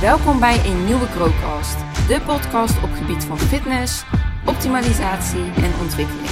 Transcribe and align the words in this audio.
Welkom 0.00 0.40
bij 0.40 0.64
een 0.64 0.84
nieuwe 0.84 1.06
Crowcast, 1.06 1.78
de 2.08 2.20
podcast 2.26 2.82
op 2.82 2.90
gebied 2.90 3.24
van 3.24 3.38
fitness, 3.38 4.04
optimalisatie 4.46 5.52
en 5.66 5.72
ontwikkeling. 5.80 6.28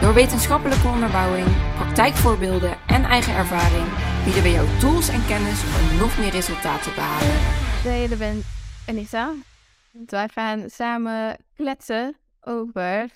Door 0.00 0.14
wetenschappelijke 0.14 0.88
onderbouwing, 0.88 1.46
praktijkvoorbeelden 1.74 2.76
en 2.86 3.04
eigen 3.04 3.34
ervaring 3.34 3.86
bieden 4.24 4.42
we 4.42 4.50
jou 4.50 4.78
tools 4.78 5.08
en 5.08 5.26
kennis 5.26 5.60
om 5.62 5.98
nog 5.98 6.18
meer 6.18 6.30
resultaten 6.30 6.84
te 6.84 6.94
behalen. 6.94 7.36
Hey, 7.82 8.16
ben 8.18 8.42
Anissa. 8.86 9.34
Wij 10.06 10.28
gaan 10.28 10.70
samen 10.70 11.36
kletsen 11.54 12.16
over 12.40 13.10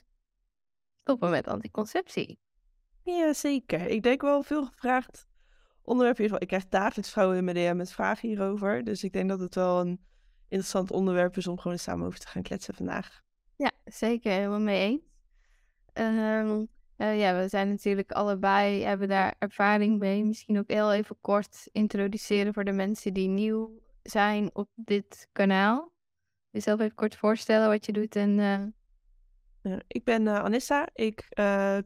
stoppen 1.01 1.31
met 1.31 1.49
anticonceptie. 1.49 2.39
Ja, 3.03 3.33
zeker. 3.33 3.87
Ik 3.87 4.03
denk 4.03 4.23
wel 4.23 4.43
veel 4.43 4.65
gevraagd 4.65 5.27
onderwerp. 5.87 6.41
Ik 6.41 6.47
krijg 6.47 6.69
dagelijks 6.69 7.11
vrouwen 7.11 7.37
in 7.37 7.45
mijn 7.45 7.57
DM 7.57 7.77
met 7.77 7.93
vragen 7.93 8.29
hierover. 8.29 8.85
Dus 8.85 9.05
ik 9.05 9.13
denk 9.13 9.29
dat 9.29 9.41
het 9.41 9.55
wel 9.55 9.81
een 9.81 10.01
interessant 10.49 10.91
onderwerp 10.91 11.37
is 11.37 11.47
om 11.47 11.59
gewoon 11.59 11.79
samen 11.79 12.07
over 12.07 12.19
te 12.19 12.27
gaan 12.27 12.43
kletsen 12.43 12.75
vandaag. 12.75 13.23
Ja, 13.57 13.71
zeker. 13.85 14.33
Helemaal 14.33 14.61
mee 14.61 14.81
eens. 14.81 15.03
Ehm, 15.93 16.65
eh, 16.97 17.19
ja, 17.19 17.41
we 17.41 17.49
zijn 17.49 17.69
natuurlijk 17.69 18.13
allebei, 18.13 18.83
hebben 18.83 19.09
daar 19.09 19.35
ervaring 19.39 19.99
mee. 19.99 20.25
Misschien 20.25 20.59
ook 20.59 20.71
heel 20.71 20.93
even 20.93 21.17
kort 21.21 21.69
introduceren 21.73 22.55
voor 22.55 22.65
de 22.65 22.73
mensen 22.73 23.15
die 23.15 23.29
nieuw 23.29 23.81
zijn 24.03 24.51
op 24.53 24.69
dit 24.75 25.29
kanaal. 25.33 25.93
Jezelf 26.51 26.81
even 26.81 26.95
kort 26.95 27.17
voorstellen 27.17 27.69
wat 27.69 27.87
je 27.87 27.93
doet 27.93 28.17
en... 28.17 28.39
Uh... 29.63 29.77
ik 29.87 30.05
ben 30.05 30.23
uh, 30.23 30.43
Anissa. 30.43 30.89
Ik 30.95 31.29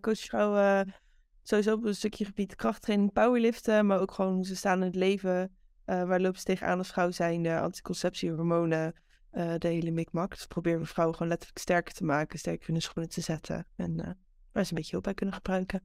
coach 0.00 0.18
vrouwen 0.18 0.94
sowieso 1.42 1.74
op 1.74 1.84
een 1.84 1.94
stukje 1.94 2.24
gebied 2.24 2.54
krachttraining, 2.54 3.12
powerliften, 3.12 3.86
maar 3.86 4.00
ook 4.00 4.12
gewoon 4.12 4.44
ze 4.44 4.56
staan 4.56 4.78
in 4.78 4.86
het 4.86 4.94
leven. 4.94 5.54
Uh, 5.86 6.04
waar 6.04 6.20
lopen 6.20 6.38
ze 6.38 6.44
tegenaan 6.44 6.78
als 6.78 6.88
vrouw 6.88 7.10
zijn, 7.10 7.42
de 7.42 7.58
anticonceptie, 7.58 8.30
hormonen, 8.30 8.94
uh, 9.32 9.54
de 9.58 9.68
hele 9.68 9.90
mikmak. 9.90 10.30
Dus 10.30 10.46
proberen 10.46 10.80
we 10.80 10.86
vrouwen 10.86 11.16
gewoon 11.16 11.32
letterlijk 11.32 11.60
sterker 11.60 11.94
te 11.94 12.04
maken, 12.04 12.38
sterker 12.38 12.68
in 12.68 12.74
de 12.74 12.80
schoenen 12.80 13.10
te 13.12 13.20
zetten. 13.20 13.66
En 13.76 13.98
uh, 13.98 14.10
waar 14.52 14.64
ze 14.64 14.70
een 14.70 14.76
beetje 14.76 14.90
hulp 14.90 15.04
bij 15.04 15.14
kunnen 15.14 15.34
gebruiken. 15.34 15.82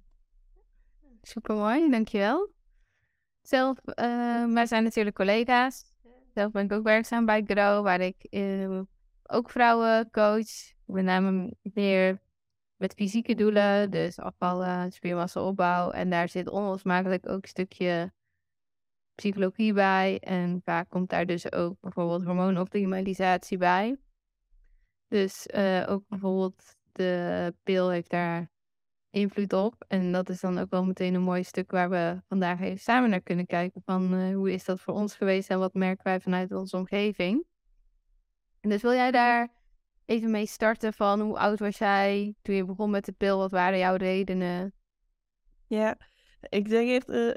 Super 1.21 1.55
mooi, 1.55 1.89
dankjewel. 1.89 2.53
Zelf, 3.41 3.77
wij 4.53 4.65
zijn 4.65 4.83
natuurlijk 4.83 5.15
collega's. 5.15 5.83
Zelf 6.33 6.51
ben 6.51 6.65
ik 6.65 6.71
ook 6.71 6.83
werkzaam 6.83 7.25
bij 7.25 7.43
Grow, 7.47 7.83
waar 7.83 8.01
ik 8.01 8.27
ook 9.23 9.49
vrouwen 9.49 10.09
coach. 10.11 10.73
Met 10.85 11.03
name 11.03 11.53
meer 11.61 12.21
met 12.75 12.93
fysieke 12.93 13.35
doelen, 13.35 13.91
dus 13.91 14.19
afvallen, 14.19 14.91
spiermassaopbouw. 14.91 15.91
En 15.91 16.09
daar 16.09 16.29
zit 16.29 16.49
onlosmakelijk 16.49 17.29
ook 17.29 17.41
een 17.41 17.49
stukje 17.49 18.13
psychologie 19.15 19.73
bij. 19.73 20.19
En 20.19 20.61
vaak 20.63 20.89
komt 20.89 21.09
daar 21.09 21.25
dus 21.25 21.51
ook 21.51 21.75
bijvoorbeeld 21.79 22.23
hormoonoptimalisatie 22.23 23.57
bij. 23.57 23.97
Dus 25.07 25.47
uh, 25.55 25.85
ook 25.87 26.03
bijvoorbeeld 26.07 26.75
de 26.91 27.53
pil 27.63 27.89
heeft 27.89 28.09
daar 28.09 28.49
invloed 29.09 29.53
op. 29.53 29.85
En 29.87 30.11
dat 30.11 30.29
is 30.29 30.39
dan 30.39 30.57
ook 30.57 30.69
wel 30.69 30.85
meteen 30.85 31.13
een 31.13 31.21
mooi 31.21 31.43
stuk 31.43 31.71
waar 31.71 31.89
we 31.89 32.21
vandaag 32.27 32.59
even 32.61 32.79
samen 32.79 33.09
naar 33.09 33.21
kunnen 33.21 33.45
kijken. 33.45 33.81
Van 33.85 34.13
uh, 34.13 34.35
hoe 34.35 34.51
is 34.51 34.65
dat 34.65 34.81
voor 34.81 34.93
ons 34.93 35.15
geweest 35.15 35.49
en 35.49 35.59
wat 35.59 35.73
merken 35.73 36.03
wij 36.03 36.19
vanuit 36.19 36.51
onze 36.51 36.77
omgeving. 36.77 37.45
En 38.59 38.69
dus 38.69 38.81
wil 38.81 38.93
jij 38.93 39.11
daar 39.11 39.54
even 40.05 40.31
mee 40.31 40.45
starten 40.45 40.93
van 40.93 41.21
hoe 41.21 41.37
oud 41.37 41.59
was 41.59 41.77
jij 41.77 42.35
toen 42.41 42.55
je 42.55 42.65
begon 42.65 42.89
met 42.89 43.05
de 43.05 43.11
pil? 43.11 43.37
Wat 43.37 43.51
waren 43.51 43.77
jouw 43.77 43.95
redenen? 43.95 44.73
Ja, 45.67 45.97
ik 46.49 46.69
denk 46.69 46.89
echt, 46.89 47.09
uh, 47.09 47.33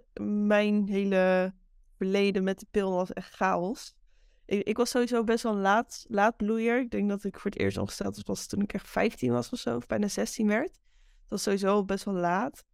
mijn 0.47 0.88
hele 0.88 1.55
verleden 1.97 2.44
met 2.44 2.58
de 2.58 2.66
pil 2.70 2.92
was 2.92 3.12
echt 3.12 3.34
chaos. 3.34 3.97
Ik, 4.44 4.62
ik, 4.62 4.77
was 4.77 4.91
sowieso 4.91 5.25
best 5.25 5.42
wel 5.42 5.56
laat, 5.56 6.05
laat 6.08 6.36
bloeier. 6.36 6.80
Ik 6.80 6.91
denk 6.91 7.08
dat 7.08 7.25
ik 7.25 7.38
voor 7.38 7.50
het 7.50 7.60
eerst 7.60 7.77
ongesteld 7.77 8.27
was 8.27 8.47
toen 8.47 8.62
ik 8.62 8.72
echt 8.72 8.88
15 8.88 9.32
was 9.32 9.50
of 9.50 9.58
zo, 9.58 9.77
of 9.77 9.86
bijna 9.86 10.08
16 10.08 10.47
werd. 10.47 10.72
Dat 10.72 11.28
was 11.28 11.42
sowieso 11.42 11.84
best 11.84 12.04
wel 12.04 12.14
laat. 12.14 12.64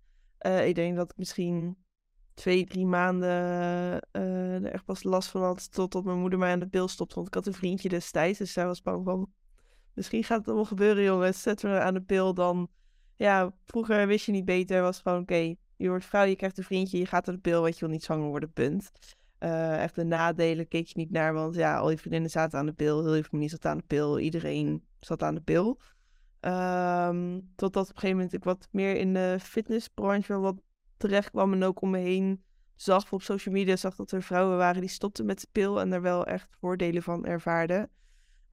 Uh, 0.46 0.66
ik 0.66 0.74
denk 0.74 0.96
dat 0.96 1.10
ik 1.10 1.16
misschien 1.16 1.76
twee, 2.34 2.66
drie 2.66 2.86
maanden 2.86 3.30
uh, 4.12 4.64
er 4.64 4.72
echt 4.72 4.84
pas 4.84 5.02
last 5.02 5.28
van 5.28 5.42
had. 5.42 5.72
Totdat 5.72 6.04
mijn 6.04 6.18
moeder 6.18 6.38
mij 6.38 6.52
aan 6.52 6.58
de 6.58 6.68
pil 6.68 6.88
stopte. 6.88 7.14
Want 7.14 7.26
ik 7.26 7.34
had 7.34 7.46
een 7.46 7.52
vriendje 7.52 7.88
destijds. 7.88 8.38
Dus 8.38 8.52
zij 8.52 8.66
was 8.66 8.82
bang 8.82 9.04
van 9.04 9.32
misschien 9.94 10.24
gaat 10.24 10.46
het 10.46 10.54
wel 10.54 10.64
gebeuren, 10.64 11.02
jongens. 11.02 11.42
Zetten 11.42 11.72
we 11.72 11.80
aan 11.80 11.94
de 11.94 12.02
pil 12.02 12.34
dan. 12.34 12.68
Ja, 13.16 13.52
vroeger 13.64 14.06
wist 14.06 14.26
je 14.26 14.32
niet 14.32 14.44
beter. 14.44 14.82
Was 14.82 15.00
gewoon, 15.00 15.20
oké, 15.20 15.54
je 15.76 15.88
wordt 15.88 16.04
vrouw, 16.04 16.24
je 16.24 16.36
krijgt 16.36 16.58
een 16.58 16.64
vriendje, 16.64 16.98
je 16.98 17.06
gaat 17.06 17.28
aan 17.28 17.34
de 17.34 17.40
pil, 17.40 17.60
want 17.60 17.74
je 17.74 17.80
wil 17.80 17.94
niet 17.94 18.04
zwanger 18.04 18.28
worden, 18.28 18.52
punt. 18.52 18.90
Uh, 19.40 19.82
echt 19.82 19.94
de 19.94 20.04
nadelen 20.04 20.68
keek 20.68 20.86
je 20.86 20.98
niet 20.98 21.10
naar, 21.10 21.34
want 21.34 21.54
ja, 21.54 21.78
al 21.78 21.90
je 21.90 21.98
vriendinnen 21.98 22.30
zaten 22.30 22.58
aan 22.58 22.66
de 22.66 22.72
pil, 22.72 23.02
heel 23.02 23.14
je 23.14 23.24
familie 23.24 23.48
zat 23.48 23.64
aan 23.64 23.76
de 23.76 23.84
pil, 23.86 24.18
iedereen 24.18 24.84
zat 25.00 25.22
aan 25.22 25.34
de 25.34 25.40
pil. 25.40 25.80
Um, 26.40 27.52
totdat 27.56 27.82
op 27.82 27.94
een 27.94 28.00
gegeven 28.00 28.16
moment 28.16 28.32
ik 28.32 28.44
wat 28.44 28.68
meer 28.70 28.96
in 28.96 29.14
de 29.14 29.36
fitnessbranche 29.40 30.38
wat 30.38 30.62
terecht 30.96 31.30
kwam 31.30 31.52
en 31.52 31.62
ook 31.62 31.80
om 31.80 31.90
me 31.90 31.98
heen 31.98 32.44
zag 32.74 33.12
op 33.12 33.22
social 33.22 33.54
media, 33.54 33.76
zag 33.76 33.94
dat 33.94 34.10
er 34.10 34.22
vrouwen 34.22 34.56
waren 34.56 34.80
die 34.80 34.90
stopten 34.90 35.26
met 35.26 35.40
de 35.40 35.46
pil 35.52 35.80
en 35.80 35.92
er 35.92 36.02
wel 36.02 36.26
echt 36.26 36.56
voordelen 36.60 37.02
van 37.02 37.24
ervaarden. 37.24 37.90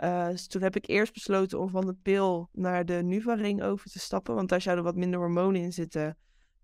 Uh, 0.04 0.28
dus 0.28 0.48
toen 0.48 0.62
heb 0.62 0.76
ik 0.76 0.88
eerst 0.88 1.14
besloten 1.14 1.60
om 1.60 1.70
van 1.70 1.86
de 1.86 1.94
pil 1.94 2.50
naar 2.52 2.86
de 2.86 2.94
Nuvaring 2.94 3.64
over 3.64 3.90
te 3.92 4.00
stappen. 4.00 4.36
Want 4.36 4.50
daar 4.50 4.62
zouden 4.62 4.86
wat 4.86 4.96
minder 4.96 5.20
hormonen 5.20 5.62
in 5.62 5.74
zitten. 5.74 6.18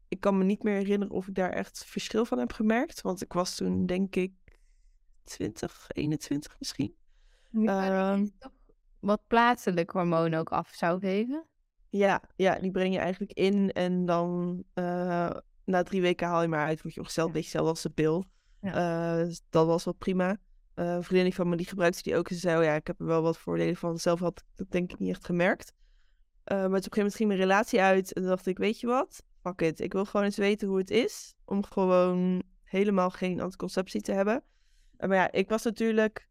Ik 0.08 0.20
kan 0.20 0.38
me 0.38 0.44
niet 0.44 0.64
meer 0.64 0.76
herinneren 0.76 1.16
of 1.16 1.28
ik 1.28 1.36
daar 1.36 1.50
echt 1.50 1.86
verschil 1.86 2.26
van 2.26 2.40
heb 2.40 2.54
gemerkt. 2.54 3.02
Want 3.02 3.22
ik 3.22 3.34
was 3.34 3.56
toen 3.56 3.86
denk 3.86 4.16
ik 4.16 4.34
20, 5.24 5.88
21 5.88 6.56
misschien. 6.60 6.96
Uh, 7.52 8.22
wat 9.00 9.22
plaatselijk 9.28 9.92
hormonen 9.92 10.40
ook 10.40 10.50
af 10.50 10.70
zou 10.74 11.00
geven? 11.00 11.46
Ja, 11.90 12.22
ja, 12.36 12.56
die 12.60 12.72
breng 12.72 12.94
je 12.94 13.00
eigenlijk 13.00 13.32
in. 13.32 13.72
En 13.72 14.06
dan 14.06 14.64
uh, 14.74 15.30
na 15.64 15.84
drie 15.84 16.02
weken 16.02 16.28
haal 16.28 16.42
je 16.42 16.48
maar 16.48 16.66
uit. 16.66 16.82
Word 16.82 16.94
je 16.94 17.00
ongesteld, 17.00 17.28
ja. 17.28 17.34
beetje 17.34 17.58
hetzelfde 17.58 17.72
als 17.72 17.82
de 17.82 17.90
pil. 17.90 18.26
Ja. 18.62 19.20
Uh, 19.20 19.26
dus 19.26 19.42
dat 19.50 19.66
was 19.66 19.84
wel 19.84 19.94
prima. 19.94 20.38
Uh, 20.80 20.98
vriendin 21.00 21.34
van 21.34 21.50
me 21.50 21.56
die 21.56 21.68
gebruikte 21.68 22.04
die 22.04 22.16
ook. 22.16 22.28
Ze 22.28 22.36
zei, 22.36 22.58
oh 22.58 22.64
ja, 22.64 22.76
ik 22.76 22.88
heb 22.88 23.00
er 23.00 23.06
wel 23.06 23.22
wat 23.22 23.38
voordelen 23.38 23.76
van. 23.76 23.98
Zelf 23.98 24.20
had 24.20 24.40
ik 24.40 24.46
dat 24.56 24.72
denk 24.72 24.92
ik 24.92 25.00
niet 25.00 25.10
echt 25.10 25.26
gemerkt. 25.26 25.74
Uh, 25.74 26.58
maar 26.58 26.66
op 26.66 26.74
een 26.74 26.74
gegeven 26.74 26.98
moment 26.98 27.16
ging 27.16 27.28
mijn 27.30 27.42
relatie 27.42 27.82
uit. 27.82 28.14
En 28.14 28.24
dacht 28.24 28.46
ik, 28.46 28.58
weet 28.58 28.80
je 28.80 28.88
wat? 28.88 29.24
Fuck 29.42 29.62
it. 29.62 29.80
Ik 29.80 29.94
wil 29.94 30.06
gewoon 30.06 30.26
eens 30.26 30.38
weten 30.38 30.68
hoe 30.68 30.78
het 30.78 30.90
is. 30.90 31.36
Om 31.46 31.64
gewoon 31.64 32.44
helemaal 32.64 33.10
geen 33.10 33.42
anticonceptie 33.42 34.02
te 34.02 34.12
hebben. 34.12 34.44
Maar 34.98 35.14
ja, 35.14 35.32
ik 35.32 35.50
was 35.50 35.64
natuurlijk... 35.64 36.30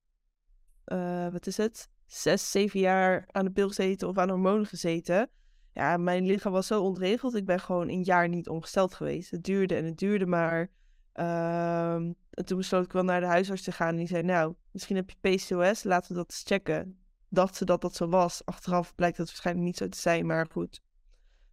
wat 1.33 1.47
is 1.47 1.57
het? 1.57 1.89
Zes, 2.07 2.51
zeven 2.51 2.81
jaar 2.81 3.25
aan 3.31 3.45
de 3.45 3.51
pil 3.51 3.69
gezeten 3.69 4.09
of 4.09 4.19
aan 4.19 4.31
hormonen 4.31 4.67
gezeten. 4.67 5.31
Ja, 5.73 5.97
mijn 5.97 6.27
lichaam 6.27 6.53
was 6.53 6.67
zo 6.67 6.83
ontregeld. 6.83 7.35
Ik 7.35 7.47
ben 7.47 7.61
gewoon 7.61 7.89
een 7.89 8.03
jaar 8.03 8.29
niet 8.29 8.49
ongesteld 8.49 8.95
geweest. 8.95 9.31
Het 9.31 9.45
duurde 9.45 9.75
en 9.75 9.85
het 9.85 9.99
duurde 9.99 10.27
maar... 10.27 10.71
Um, 11.19 12.15
en 12.31 12.45
toen 12.45 12.59
besloot 12.59 12.85
ik 12.85 12.93
wel 12.93 13.03
naar 13.03 13.21
de 13.21 13.27
huisarts 13.27 13.63
te 13.63 13.73
gaan. 13.73 13.89
En 13.89 13.97
die 13.97 14.07
zei, 14.07 14.23
nou, 14.23 14.55
misschien 14.71 14.97
heb 14.97 15.11
je 15.11 15.17
PCOS, 15.21 15.85
laten 15.85 16.09
we 16.09 16.15
dat 16.15 16.31
eens 16.31 16.43
checken. 16.47 16.99
Dacht 17.29 17.57
ze 17.57 17.65
dat 17.65 17.81
dat 17.81 17.95
zo 17.95 18.09
was. 18.09 18.45
Achteraf 18.45 18.95
blijkt 18.95 19.17
dat 19.17 19.27
waarschijnlijk 19.27 19.67
niet 19.67 19.77
zo 19.77 19.89
te 19.89 19.99
zijn, 19.99 20.27
maar 20.27 20.47
goed. 20.51 20.81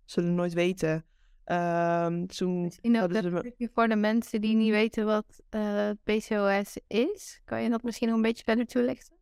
Zullen 0.06 0.30
we 0.30 0.36
nooit 0.36 0.54
weten. 0.54 1.06
Um, 1.46 2.28
toen 2.28 2.62
misschien 2.62 3.02
ook 3.02 3.14
dat 3.14 3.24
me... 3.24 3.70
voor 3.74 3.88
de 3.88 3.96
mensen 3.96 4.42
die 4.42 4.56
niet 4.56 4.72
weten 4.72 5.06
wat 5.06 5.42
uh, 5.50 5.90
eh, 5.90 5.98
PCOS 6.04 6.78
is. 6.88 7.42
Kan 7.46 7.64
je 7.64 7.70
dat 7.70 7.84
misschien 7.84 8.08
nog 8.08 8.16
een 8.18 8.24
beetje 8.24 8.44
verder 8.44 8.66
toelichten? 8.66 9.16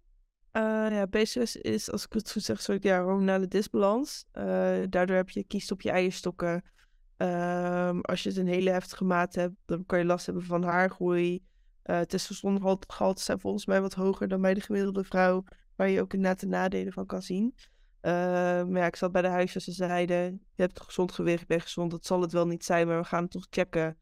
Uh, 0.54 0.62
ja, 0.90 1.06
PCOS 1.06 1.56
is, 1.56 1.92
als 1.92 2.06
ik 2.06 2.14
het 2.14 2.32
goed 2.32 2.44
zeg, 2.44 2.62
soort 2.62 2.84
ja, 2.84 3.04
hormonale 3.04 3.48
disbalans. 3.48 4.26
Uh, 4.34 4.44
daardoor 4.90 5.16
heb 5.16 5.30
je 5.30 5.44
kiest 5.44 5.72
op 5.72 5.82
je 5.82 5.92
eierstokken. 5.92 6.64
Um, 7.22 8.02
als 8.02 8.24
je 8.24 8.30
het 8.30 8.38
een 8.38 8.48
hele 8.48 8.70
heftige 8.70 9.04
maat 9.04 9.36
hebt, 9.36 9.56
dan 9.66 9.86
kan 9.86 10.00
je 10.00 10.06
last 10.06 10.26
hebben 10.26 10.44
van 10.44 10.64
haargroei. 10.64 11.44
Uh, 11.86 12.00
testosterongehalte 12.00 13.22
zijn 13.22 13.40
volgens 13.40 13.66
mij 13.66 13.82
wat 13.82 13.94
hoger 13.94 14.28
dan 14.28 14.42
bij 14.42 14.54
de 14.54 14.62
gemiddelde 14.62 15.04
vrouw, 15.04 15.44
waar 15.76 15.90
je 15.90 16.02
ook 16.02 16.14
inderdaad 16.14 16.40
de 16.40 16.48
nadelen 16.48 16.94
van 16.94 17.06
kan 17.06 17.22
zien. 17.22 17.54
Uh, 17.56 18.12
maar 18.64 18.78
ja, 18.78 18.86
ik 18.86 18.96
zat 18.96 19.12
bij 19.12 19.22
de 19.22 19.28
huisarts 19.28 19.68
en 19.68 19.74
ze 19.74 19.86
zeiden, 19.86 20.18
je 20.56 20.62
hebt 20.62 20.80
een 20.80 20.86
gezond 20.86 21.12
gewicht, 21.12 21.48
ben 21.48 21.62
gezond, 21.62 21.92
dat 21.92 22.06
zal 22.06 22.22
het 22.22 22.32
wel 22.32 22.48
niet 22.48 22.66
zijn, 22.66 22.88
maar 22.88 23.00
we 23.00 23.08
gaan 23.08 23.24
het 23.24 23.32
toch 23.32 23.48
checken. 23.50 23.98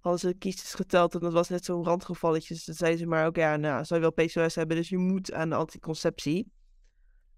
Hadden 0.00 0.20
ze 0.20 0.38
de 0.38 0.52
geteld 0.52 1.14
en 1.14 1.20
dat 1.20 1.32
was 1.32 1.48
net 1.48 1.64
zo'n 1.64 1.84
randgevalletje. 1.84 2.54
Dus 2.54 2.64
dan 2.64 2.74
zeiden 2.74 3.00
ze 3.00 3.06
maar 3.06 3.26
ook, 3.26 3.36
ja, 3.36 3.56
nou, 3.56 3.84
zou 3.84 4.00
je 4.00 4.12
wel 4.14 4.26
PCOS 4.26 4.54
hebben, 4.54 4.76
dus 4.76 4.88
je 4.88 4.98
moet 4.98 5.32
aan 5.32 5.48
de 5.48 5.54
anticonceptie. 5.54 6.52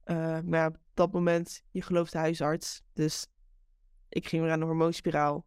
Uh, 0.05 0.17
maar 0.17 0.61
ja, 0.61 0.67
op 0.67 0.76
dat 0.94 1.12
moment, 1.12 1.62
je 1.70 1.82
gelooft 1.82 2.12
de 2.12 2.19
huisarts, 2.19 2.82
dus 2.93 3.26
ik 4.16 4.28
ging 4.28 4.42
weer 4.42 4.52
aan 4.52 4.60
de 4.60 4.66
hormoonspiraal. 4.66 5.44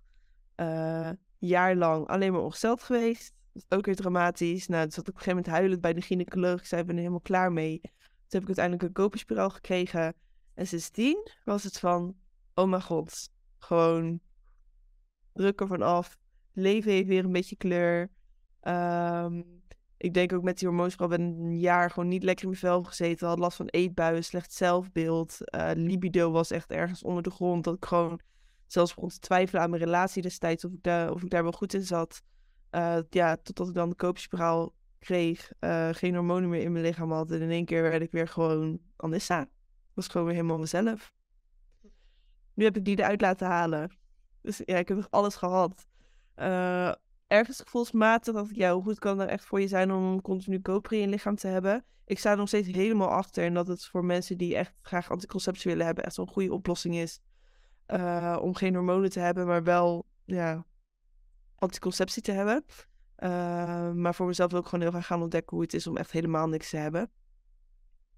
Uh, 0.56 1.10
jaarlang 1.38 2.08
alleen 2.08 2.32
maar 2.32 2.42
ongesteld 2.42 2.84
geweest. 2.84 3.34
Dat 3.54 3.64
is 3.70 3.78
ook 3.78 3.86
weer 3.86 3.96
dramatisch. 3.96 4.68
Nou, 4.68 4.84
toen 4.84 4.92
zat 4.92 5.08
ik 5.08 5.10
op 5.10 5.16
een 5.16 5.22
gegeven 5.22 5.38
moment 5.38 5.56
huilend 5.56 5.82
bij 5.82 5.94
de 5.94 6.02
gynaecoloog. 6.02 6.60
Ik 6.60 6.66
zei, 6.66 6.82
ik 6.82 6.88
ben 6.88 6.96
er 6.96 7.02
helemaal 7.02 7.22
klaar 7.22 7.52
mee. 7.52 7.80
Toen 7.82 7.92
heb 8.40 8.42
ik 8.42 8.48
uiteindelijk 8.48 8.86
een 8.86 9.04
koperspiraal 9.04 9.50
gekregen. 9.50 10.14
En 10.54 10.68
sindsdien 10.68 11.28
was 11.44 11.64
het 11.64 11.80
van, 11.80 12.16
oh 12.54 12.70
mijn 12.70 12.82
god, 12.82 13.30
gewoon 13.58 14.20
druk 15.34 15.62
ervan 15.62 15.82
af. 15.82 16.18
Leven 16.54 16.92
heeft 16.92 17.08
weer 17.08 17.24
een 17.24 17.32
beetje 17.32 17.56
kleur. 17.56 18.10
Um, 18.62 19.62
ik 19.98 20.14
denk 20.14 20.34
ook 20.34 20.44
met 20.44 20.60
die 20.60 20.68
hormoonspel 20.68 21.08
ben 21.08 21.22
een 21.22 21.60
jaar 21.60 21.90
gewoon 21.90 22.10
niet 22.10 22.24
lekker 22.24 22.44
in 22.44 22.50
mijn 22.50 22.62
vel 22.62 22.84
gezeten. 22.84 23.28
Had 23.28 23.40
last 23.40 23.58
van 23.58 23.68
eetbuien, 23.68 24.24
slecht 24.24 24.54
zelfbeeld. 24.54 25.38
Uh, 25.56 25.72
libido 25.74 26.32
was 26.32 26.52
echt 26.52 26.72
ergens 26.72 27.04
onder 27.04 27.24
de 27.24 27.30
grond. 27.30 27.64
Dat 27.64 27.76
ik 27.76 27.86
gewoon 27.86 28.20
zelfs 28.72 28.94
begon 28.94 29.10
te 29.10 29.20
twijfelen 29.20 29.62
aan 29.62 29.70
mijn 29.70 29.84
relatie 29.84 30.22
destijds. 30.22 30.66
Of 30.66 30.72
ik 30.72 30.84
daar, 31.30 31.44
wel 31.44 31.52
goed 31.52 31.74
in 31.74 31.84
zat. 31.84 32.22
Uh, 32.72 32.98
ja, 33.10 33.36
totdat 33.36 33.68
ik 33.68 33.74
dan 33.74 33.90
de 33.90 33.96
koopspiraal 33.96 34.74
kreeg. 35.00 35.52
Uh, 35.60 35.90
geen 35.92 36.16
hormonen 36.16 36.50
meer 36.50 36.62
in 36.62 36.72
mijn 36.72 36.86
lichaam 36.86 37.12
had. 37.12 37.32
En 37.32 37.42
in 37.42 37.50
één 37.50 37.66
keer 37.66 37.82
werd 37.82 38.02
ik 38.02 38.12
weer 38.12 38.28
gewoon 38.28 38.80
Anissa. 38.96 39.42
Ik 39.42 39.96
was 39.96 40.08
gewoon 40.08 40.28
weer 40.28 40.36
helemaal 40.36 40.58
mezelf. 40.58 41.14
Nu 42.54 42.64
heb 42.64 42.78
ik 42.78 42.86
die 42.86 43.00
eruit 43.00 43.22
laten 43.22 43.48
halen. 43.48 43.98
Dus 44.42 44.62
ja, 44.66 44.78
ik 44.78 44.88
heb 44.88 44.98
nog 44.98 45.08
alles 45.10 45.36
gehad. 45.36 45.88
Uh, 46.36 46.92
ergens 47.28 47.60
gevoelsmatig 47.60 48.34
dacht 48.34 48.50
ik, 48.50 48.56
ja, 48.56 48.74
hoe 48.74 48.84
goed 48.84 49.00
kan 49.00 49.10
het 49.10 49.20
nou 49.20 49.30
echt 49.30 49.46
voor 49.46 49.62
je 49.62 49.68
zijn 49.68 49.92
om 49.92 50.22
continu 50.22 50.60
koper 50.60 50.94
in 50.94 51.00
je 51.00 51.08
lichaam 51.08 51.36
te 51.36 51.48
hebben? 51.48 51.86
Ik 52.06 52.20
sta 52.20 52.32
er 52.32 52.38
nog 52.38 52.48
steeds 52.48 52.68
helemaal 52.68 53.10
achter 53.10 53.46
en 53.46 53.54
dat 53.54 53.68
het 53.68 53.86
voor 53.86 54.06
mensen 54.06 54.38
die 54.38 54.56
echt 54.56 54.74
graag 54.82 55.12
anticonceptie 55.12 55.72
willen 55.72 55.86
hebben, 55.86 56.04
echt 56.04 56.14
zo'n 56.14 56.28
goede 56.28 56.54
oplossing 56.54 56.96
is. 56.96 57.20
Uh, 57.94 58.38
om 58.42 58.56
geen 58.56 58.76
hormonen 58.76 59.10
te 59.10 59.20
hebben, 59.20 59.48
maar 59.48 59.64
wel 59.64 60.06
ja, 60.26 60.66
anticonceptie 61.56 62.22
te 62.22 62.32
hebben. 62.32 62.64
Uh, 63.24 63.92
maar 63.92 64.16
voor 64.16 64.28
mezelf 64.28 64.52
wil 64.52 64.60
ik 64.60 64.66
gewoon 64.66 64.82
heel 64.82 64.92
graag 64.92 65.06
gaan 65.06 65.22
ontdekken 65.22 65.56
hoe 65.56 65.66
het 65.66 65.74
is 65.74 65.88
om 65.88 65.98
echt 65.98 66.12
helemaal 66.12 66.48
niks 66.48 66.70
te 66.70 66.78
hebben. 66.78 67.12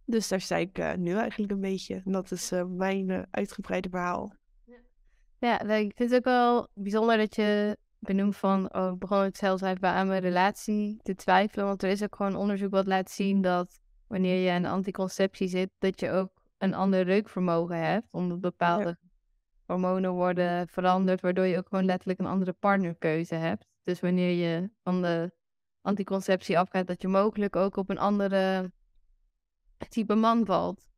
Dus 0.06 0.28
daar 0.28 0.42
sta 0.42 0.56
ik 0.56 0.80
uh, 0.80 0.94
nu 0.94 1.16
eigenlijk 1.16 1.52
een 1.52 1.62
beetje. 1.62 2.02
En 2.06 2.12
dat 2.12 2.32
is 2.32 2.52
mijn 2.68 3.28
uitgebreide 3.32 3.90
verhaal. 3.90 4.34
Ja, 5.38 5.62
ik 5.62 5.94
vind 5.96 6.10
het 6.10 6.16
ook 6.16 6.24
wel 6.24 6.68
bijzonder 6.74 7.18
dat 7.18 7.36
je 7.36 7.78
benoemd 8.00 8.38
van, 8.38 8.74
oh, 8.74 8.92
ik 8.94 9.00
begon 9.00 9.22
het 9.22 9.38
zelfs 9.38 9.62
even 9.62 9.88
aan 9.88 10.08
mijn 10.08 10.22
relatie 10.22 11.00
te 11.02 11.16
twijfelen. 11.16 11.66
Want 11.66 11.84
er 11.84 11.90
is 11.90 12.04
ook 12.04 12.16
gewoon 12.16 12.36
onderzoek 12.36 12.72
wat 12.72 12.86
laat 12.86 13.12
zien 13.12 13.42
dat 13.42 13.80
wanneer 14.08 14.44
je 14.44 14.52
aan 14.52 14.66
anticonceptie 14.66 15.48
zit, 15.48 15.70
dat 15.80 16.00
je 16.00 16.12
ook 16.12 16.32
een 16.58 16.74
ander 16.74 17.04
reukvermogen 17.04 17.78
hebt. 17.78 18.08
Omdat 18.12 18.40
bepaalde 18.40 18.98
hormonen 19.72 20.12
worden 20.12 20.68
veranderd, 20.68 21.22
waardoor 21.22 21.46
je 21.46 21.58
ook 21.58 21.68
gewoon 21.68 21.86
letterlijk 21.86 22.20
een 22.20 22.26
andere 22.26 22.54
partnerkeuze 22.54 23.36
hebt. 23.36 23.66
Dus 23.84 24.00
wanneer 24.00 24.32
je 24.32 24.70
van 24.84 25.02
de 25.02 25.32
anticonceptie 25.82 26.60
afgaat, 26.60 26.88
dat 26.88 27.02
je 27.02 27.08
mogelijk 27.08 27.56
ook 27.56 27.76
op 27.76 27.90
een 27.90 27.98
andere 27.98 28.72
type 29.90 30.16
man 30.16 30.46
valt. 30.46 30.90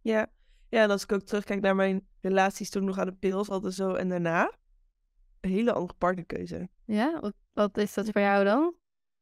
Ja, 0.00 0.26
ja 0.68 0.82
en 0.82 0.90
als 0.90 1.02
ik 1.02 1.12
ook 1.12 1.22
terugkijk 1.22 1.60
naar 1.60 1.76
mijn 1.76 2.06
relaties 2.20 2.70
toen 2.70 2.84
nog 2.84 2.98
aan 2.98 3.06
de 3.06 3.12
pils, 3.12 3.48
altijd 3.48 3.74
zo 3.74 3.94
en 3.94 4.08
daarna 4.08 4.52
een 5.40 5.50
hele 5.50 5.72
andere 5.72 5.94
partnerkeuze. 5.98 6.68
Ja, 6.84 7.20
wat, 7.20 7.34
wat 7.52 7.78
is 7.78 7.94
dat 7.94 8.10
voor 8.10 8.20
jou 8.20 8.44
dan? 8.44 8.74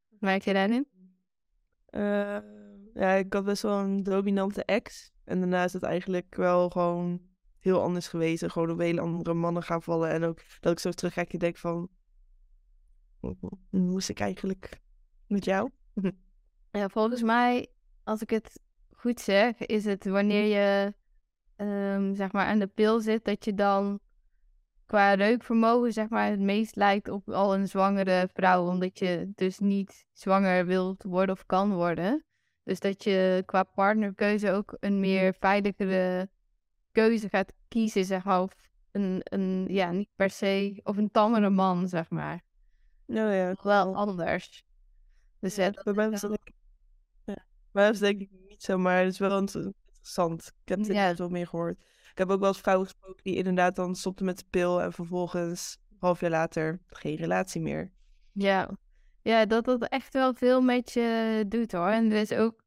Merk 0.08 0.42
je 0.42 0.52
daarin? 0.52 0.86
Uh, 1.90 2.38
ja, 2.94 3.12
ik 3.12 3.32
had 3.32 3.44
best 3.44 3.62
wel 3.62 3.78
een 3.78 4.02
dominante 4.02 4.64
ex. 4.64 5.12
En 5.24 5.38
daarna 5.38 5.64
is 5.64 5.72
het 5.72 5.82
eigenlijk 5.82 6.34
wel 6.34 6.70
gewoon 6.70 7.20
heel 7.62 7.82
anders 7.82 8.08
geweest. 8.08 8.50
Gewoon 8.50 8.70
op 8.70 8.78
hele 8.78 9.00
andere 9.00 9.34
mannen 9.34 9.62
gaan 9.62 9.82
vallen. 9.82 10.10
En 10.10 10.24
ook 10.24 10.38
dat 10.60 10.72
ik 10.72 10.78
zo 10.78 10.90
terugkijk 10.90 11.32
en 11.32 11.38
denk 11.38 11.56
van... 11.56 11.88
Moest 13.70 14.08
ik 14.08 14.20
eigenlijk 14.20 14.80
met 15.26 15.44
jou? 15.44 15.70
ja, 16.70 16.88
volgens 16.88 17.22
mij, 17.22 17.68
als 18.04 18.22
ik 18.22 18.30
het 18.30 18.60
goed 18.90 19.20
zeg, 19.20 19.58
is 19.58 19.84
het 19.84 20.04
wanneer 20.04 20.44
je 20.44 20.94
um, 21.64 22.14
zeg 22.14 22.32
maar 22.32 22.46
aan 22.46 22.58
de 22.58 22.66
pil 22.66 23.00
zit, 23.00 23.24
dat 23.24 23.44
je 23.44 23.54
dan 23.54 24.00
qua 24.86 25.14
reukvermogen 25.14 25.92
zeg 25.92 26.08
maar 26.08 26.30
het 26.30 26.40
meest 26.40 26.76
lijkt 26.76 27.08
op 27.08 27.30
al 27.30 27.54
een 27.54 27.68
zwangere 27.68 28.28
vrouw. 28.32 28.68
Omdat 28.68 28.98
je 28.98 29.32
dus 29.34 29.58
niet 29.58 30.06
zwanger 30.12 30.66
wilt 30.66 31.02
worden 31.02 31.34
of 31.34 31.46
kan 31.46 31.72
worden. 31.74 32.24
Dus 32.62 32.80
dat 32.80 33.04
je 33.04 33.42
qua 33.46 33.62
partnerkeuze 33.62 34.50
ook 34.50 34.76
een 34.80 35.00
meer 35.00 35.34
veiligere 35.34 36.28
keuze 36.92 37.28
gaat 37.28 37.52
kiezen, 37.68 38.04
zeg 38.04 38.24
maar. 38.24 38.42
Of 38.42 38.54
een, 38.90 39.20
een 39.24 39.66
ja, 39.68 39.90
niet 39.90 40.08
per 40.16 40.30
se, 40.30 40.80
of 40.82 40.96
een 40.96 41.10
tammere 41.10 41.50
man, 41.50 41.88
zeg 41.88 42.10
maar. 42.10 42.42
Nou 43.06 43.32
ja. 43.32 43.54
Wel 43.62 43.94
anders. 43.94 44.64
Dus 45.38 45.54
ja, 45.54 45.70
bij 45.70 45.92
mij 45.92 46.10
was 46.10 46.20
dat 46.20 46.32
ik... 46.32 46.52
Ja. 47.24 47.44
Bij 47.72 47.90
mij 47.90 47.98
denk 47.98 48.20
ik 48.20 48.30
niet 48.48 48.62
zo, 48.62 48.78
maar 48.78 48.98
het 48.98 49.12
is 49.12 49.18
wel 49.18 49.38
interessant. 49.38 50.46
Ik 50.46 50.68
heb 50.68 50.78
het 50.78 50.86
ja. 50.86 51.14
wel 51.14 51.28
meer 51.28 51.46
gehoord. 51.46 51.80
Ik 52.10 52.18
heb 52.18 52.30
ook 52.30 52.40
wel 52.40 52.48
eens 52.48 52.60
vrouwen 52.60 52.86
gesproken 52.86 53.22
die 53.22 53.36
inderdaad 53.36 53.76
dan 53.76 53.94
stopten 53.94 54.24
met 54.24 54.38
de 54.38 54.44
pil 54.50 54.82
en 54.82 54.92
vervolgens 54.92 55.78
een 55.90 55.96
half 55.98 56.20
jaar 56.20 56.30
later 56.30 56.80
geen 56.86 57.16
relatie 57.16 57.60
meer. 57.60 57.92
Ja, 58.32 58.70
ja 59.22 59.46
dat 59.46 59.64
dat 59.64 59.82
echt 59.82 60.12
wel 60.12 60.34
veel 60.34 60.60
met 60.60 60.92
je 60.92 61.44
doet 61.48 61.72
hoor. 61.72 61.88
En 61.88 62.10
er 62.10 62.20
is 62.20 62.32
ook, 62.32 62.64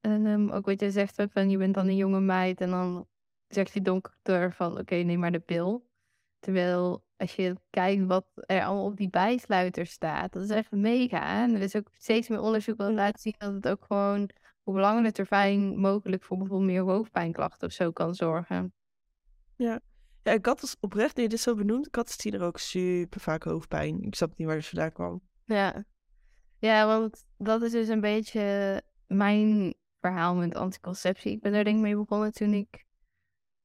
um, 0.00 0.50
ook 0.50 0.66
wat 0.66 0.80
je 0.80 0.90
zegt, 0.90 1.22
van 1.30 1.50
je 1.50 1.58
bent 1.58 1.74
dan 1.74 1.86
een 1.86 1.96
jonge 1.96 2.20
meid 2.20 2.60
en 2.60 2.70
dan 2.70 3.06
zegt 3.48 3.72
die 3.72 3.82
dokter 3.82 4.52
van 4.52 4.78
oké, 4.78 4.94
neem 4.94 5.18
maar 5.18 5.32
de 5.32 5.40
pil. 5.40 5.86
Terwijl 6.38 7.04
als 7.16 7.34
je 7.36 7.56
kijkt 7.70 8.06
wat 8.06 8.26
er 8.34 8.64
allemaal 8.64 8.84
op 8.84 8.96
die 8.96 9.10
bijsluiter 9.10 9.86
staat, 9.86 10.32
dat 10.32 10.42
is 10.42 10.50
echt 10.50 10.70
mega. 10.70 11.42
En 11.42 11.54
er 11.54 11.60
is 11.60 11.76
ook 11.76 11.90
steeds 11.96 12.28
meer 12.28 12.40
onderzoek 12.40 12.78
dat 12.78 12.92
laat 12.92 13.20
zien 13.20 13.34
dat 13.38 13.52
het 13.54 13.68
ook 13.68 13.84
gewoon 13.84 14.30
op 14.64 14.74
langere 14.74 15.12
termijn 15.12 15.78
mogelijk 15.78 16.22
voor 16.22 16.36
bijvoorbeeld 16.36 16.70
meer 16.70 16.82
hoofdpijnklachten 16.82 17.68
of 17.68 17.74
zo 17.74 17.90
kan 17.90 18.14
zorgen. 18.14 18.72
Ja. 19.56 19.80
Ja, 20.22 20.32
ik 20.32 20.46
had 20.46 20.60
dus 20.60 20.76
oprecht, 20.80 21.16
nee, 21.16 21.28
dit 21.28 21.38
is 21.38 21.44
zo 21.44 21.54
benoemd, 21.54 21.86
ik 21.86 21.94
had 21.94 22.06
dus 22.06 22.32
er 22.32 22.42
ook 22.42 22.58
super 22.58 23.20
vaak 23.20 23.42
hoofdpijn. 23.42 24.02
Ik 24.02 24.14
snap 24.14 24.36
niet 24.36 24.46
waar 24.46 24.56
het 24.56 24.66
vandaan 24.66 24.92
kwam. 24.92 25.20
Ja. 25.44 25.84
Ja, 26.58 26.86
want 26.86 27.24
dat 27.38 27.62
is 27.62 27.70
dus 27.70 27.88
een 27.88 28.00
beetje 28.00 28.82
mijn 29.06 29.74
verhaal 30.00 30.34
met 30.34 30.54
anticonceptie. 30.54 31.32
Ik 31.32 31.40
ben 31.40 31.54
er 31.54 31.64
denk 31.64 31.76
ik 31.76 31.82
mee 31.82 31.96
begonnen 31.96 32.32
toen 32.32 32.52
ik 32.52 32.85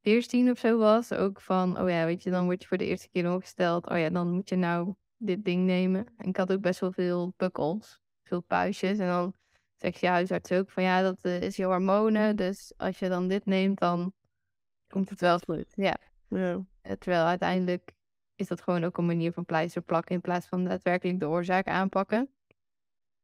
14 0.01 0.49
of 0.49 0.59
zo 0.59 0.77
was. 0.77 1.11
Ook 1.11 1.41
van, 1.41 1.79
oh 1.79 1.89
ja, 1.89 2.05
weet 2.05 2.23
je, 2.23 2.29
dan 2.29 2.45
word 2.45 2.61
je 2.61 2.67
voor 2.67 2.77
de 2.77 2.85
eerste 2.85 3.09
keer 3.09 3.33
opgesteld. 3.33 3.89
Oh 3.89 3.97
ja, 3.97 4.09
dan 4.09 4.31
moet 4.31 4.49
je 4.49 4.55
nou 4.55 4.93
dit 5.17 5.45
ding 5.45 5.65
nemen. 5.65 6.05
En 6.17 6.29
ik 6.29 6.37
had 6.37 6.51
ook 6.51 6.61
best 6.61 6.79
wel 6.79 6.91
veel 6.91 7.33
bukkels, 7.37 7.99
veel 8.23 8.41
puistjes. 8.41 8.97
En 8.97 9.07
dan 9.07 9.33
zegt 9.77 9.99
je 9.99 10.07
huisarts 10.07 10.51
ook 10.51 10.69
van, 10.69 10.83
ja, 10.83 11.01
dat 11.01 11.19
eh, 11.21 11.41
is 11.41 11.55
je 11.55 11.65
hormonen. 11.65 12.35
Dus 12.35 12.73
als 12.77 12.99
je 12.99 13.09
dan 13.09 13.27
dit 13.27 13.45
neemt, 13.45 13.79
dan 13.79 14.13
komt 14.87 15.09
het 15.09 15.21
wel 15.21 15.39
goed. 15.39 15.73
Ja. 15.75 15.97
ja. 16.27 16.65
Eh, 16.81 16.91
terwijl 16.91 17.25
uiteindelijk 17.25 17.93
is 18.35 18.47
dat 18.47 18.61
gewoon 18.61 18.83
ook 18.83 18.97
een 18.97 19.05
manier 19.05 19.33
van 19.33 19.45
pleister 19.45 19.81
plakken 19.81 20.15
in 20.15 20.21
plaats 20.21 20.47
van 20.47 20.63
daadwerkelijk 20.63 21.19
de 21.19 21.27
oorzaak 21.27 21.67
aanpakken. 21.67 22.29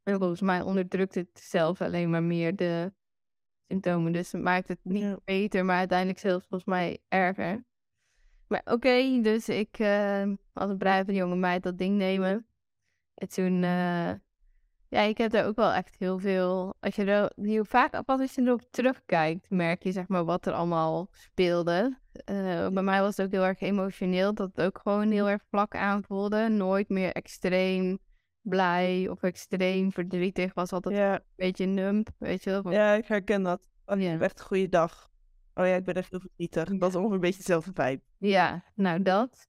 En 0.04 0.18
volgens 0.18 0.42
mij 0.42 0.62
onderdrukt 0.62 1.16
het 1.16 1.40
zelf 1.40 1.82
alleen 1.82 2.10
maar 2.10 2.24
meer 2.24 2.56
de 2.56 2.94
symptomen. 3.68 4.12
Dus 4.12 4.32
het 4.32 4.42
maakt 4.42 4.68
het 4.68 4.80
niet 4.84 5.24
beter, 5.24 5.66
maar 5.66 5.78
uiteindelijk 5.78 6.20
zelfs 6.20 6.46
volgens 6.48 6.70
mij 6.70 7.00
erger. 7.08 7.66
Maar 8.48 8.62
oké, 8.66 9.22
dus 9.22 9.50
ik 9.50 9.80
uh, 9.80 10.24
als 10.54 10.70
een 10.70 10.78
brave 10.78 11.14
jonge 11.14 11.36
meid 11.36 11.64
dat 11.64 11.78
ding 11.78 11.98
nemen. 11.98 12.48
En 13.14 13.30
toen 13.30 13.64
uh, 13.64 14.12
ja, 14.90 15.02
ik 15.02 15.18
heb 15.18 15.34
er 15.34 15.46
ook 15.46 15.56
wel 15.56 15.72
echt 15.72 15.96
heel 16.00 16.20
veel. 16.20 16.76
Als 16.80 16.96
je 16.96 17.04
er 17.04 17.32
heel 17.36 17.66
vaak 17.66 17.94
als 17.94 18.36
je 18.36 18.42
erop 18.42 18.62
terugkijkt, 18.72 19.50
merk 19.50 19.84
je 19.84 19.92
zeg 19.92 20.08
maar 20.08 20.26
wat 20.26 20.46
er 20.46 20.54
allemaal 20.54 21.08
speelde. 21.12 21.98
Uh, 22.30 22.68
bij 22.68 22.84
mij 22.84 23.02
was 23.02 23.18
het 23.18 23.26
ook 23.26 23.32
heel 23.32 23.46
erg 23.46 23.62
emotioneel, 23.62 24.34
dat 24.34 24.50
het 24.56 24.66
ook 24.66 24.80
gewoon 24.84 25.12
heel 25.12 25.30
erg 25.30 25.44
vlak 25.50 25.76
aanvoelde. 25.76 26.50
Nooit 26.50 26.90
meer 26.90 27.12
extreem 27.12 28.00
blij 28.48 29.08
of 29.10 29.24
extreem 29.24 29.92
verdrietig. 29.92 30.54
Was 30.54 30.72
altijd 30.72 30.98
een 30.98 31.20
beetje 31.36 31.66
nump, 31.66 32.10
weet 32.18 32.44
je 32.44 32.50
wel. 32.50 32.72
Ja, 32.72 32.94
ik 32.94 33.06
herken 33.06 33.44
dat. 33.44 33.62
Oh, 33.86 34.02
ja. 34.02 34.20
echt 34.20 34.40
een 34.40 34.46
goede 34.46 34.70
dag. 34.70 35.10
Oh 35.54 35.66
ja, 35.66 35.76
ik 35.76 35.84
ben 35.84 35.96
echt 35.96 36.12
heel 36.12 36.20
verdrietig. 36.20 36.78
Dat 36.78 36.90
is 36.90 36.96
ongeveer 36.96 37.16
een 37.16 37.22
beetje 37.22 37.38
dezelfde 37.38 37.72
vibe. 37.74 38.02
Ja, 38.18 38.64
nou 38.76 39.02
dat. 39.02 39.48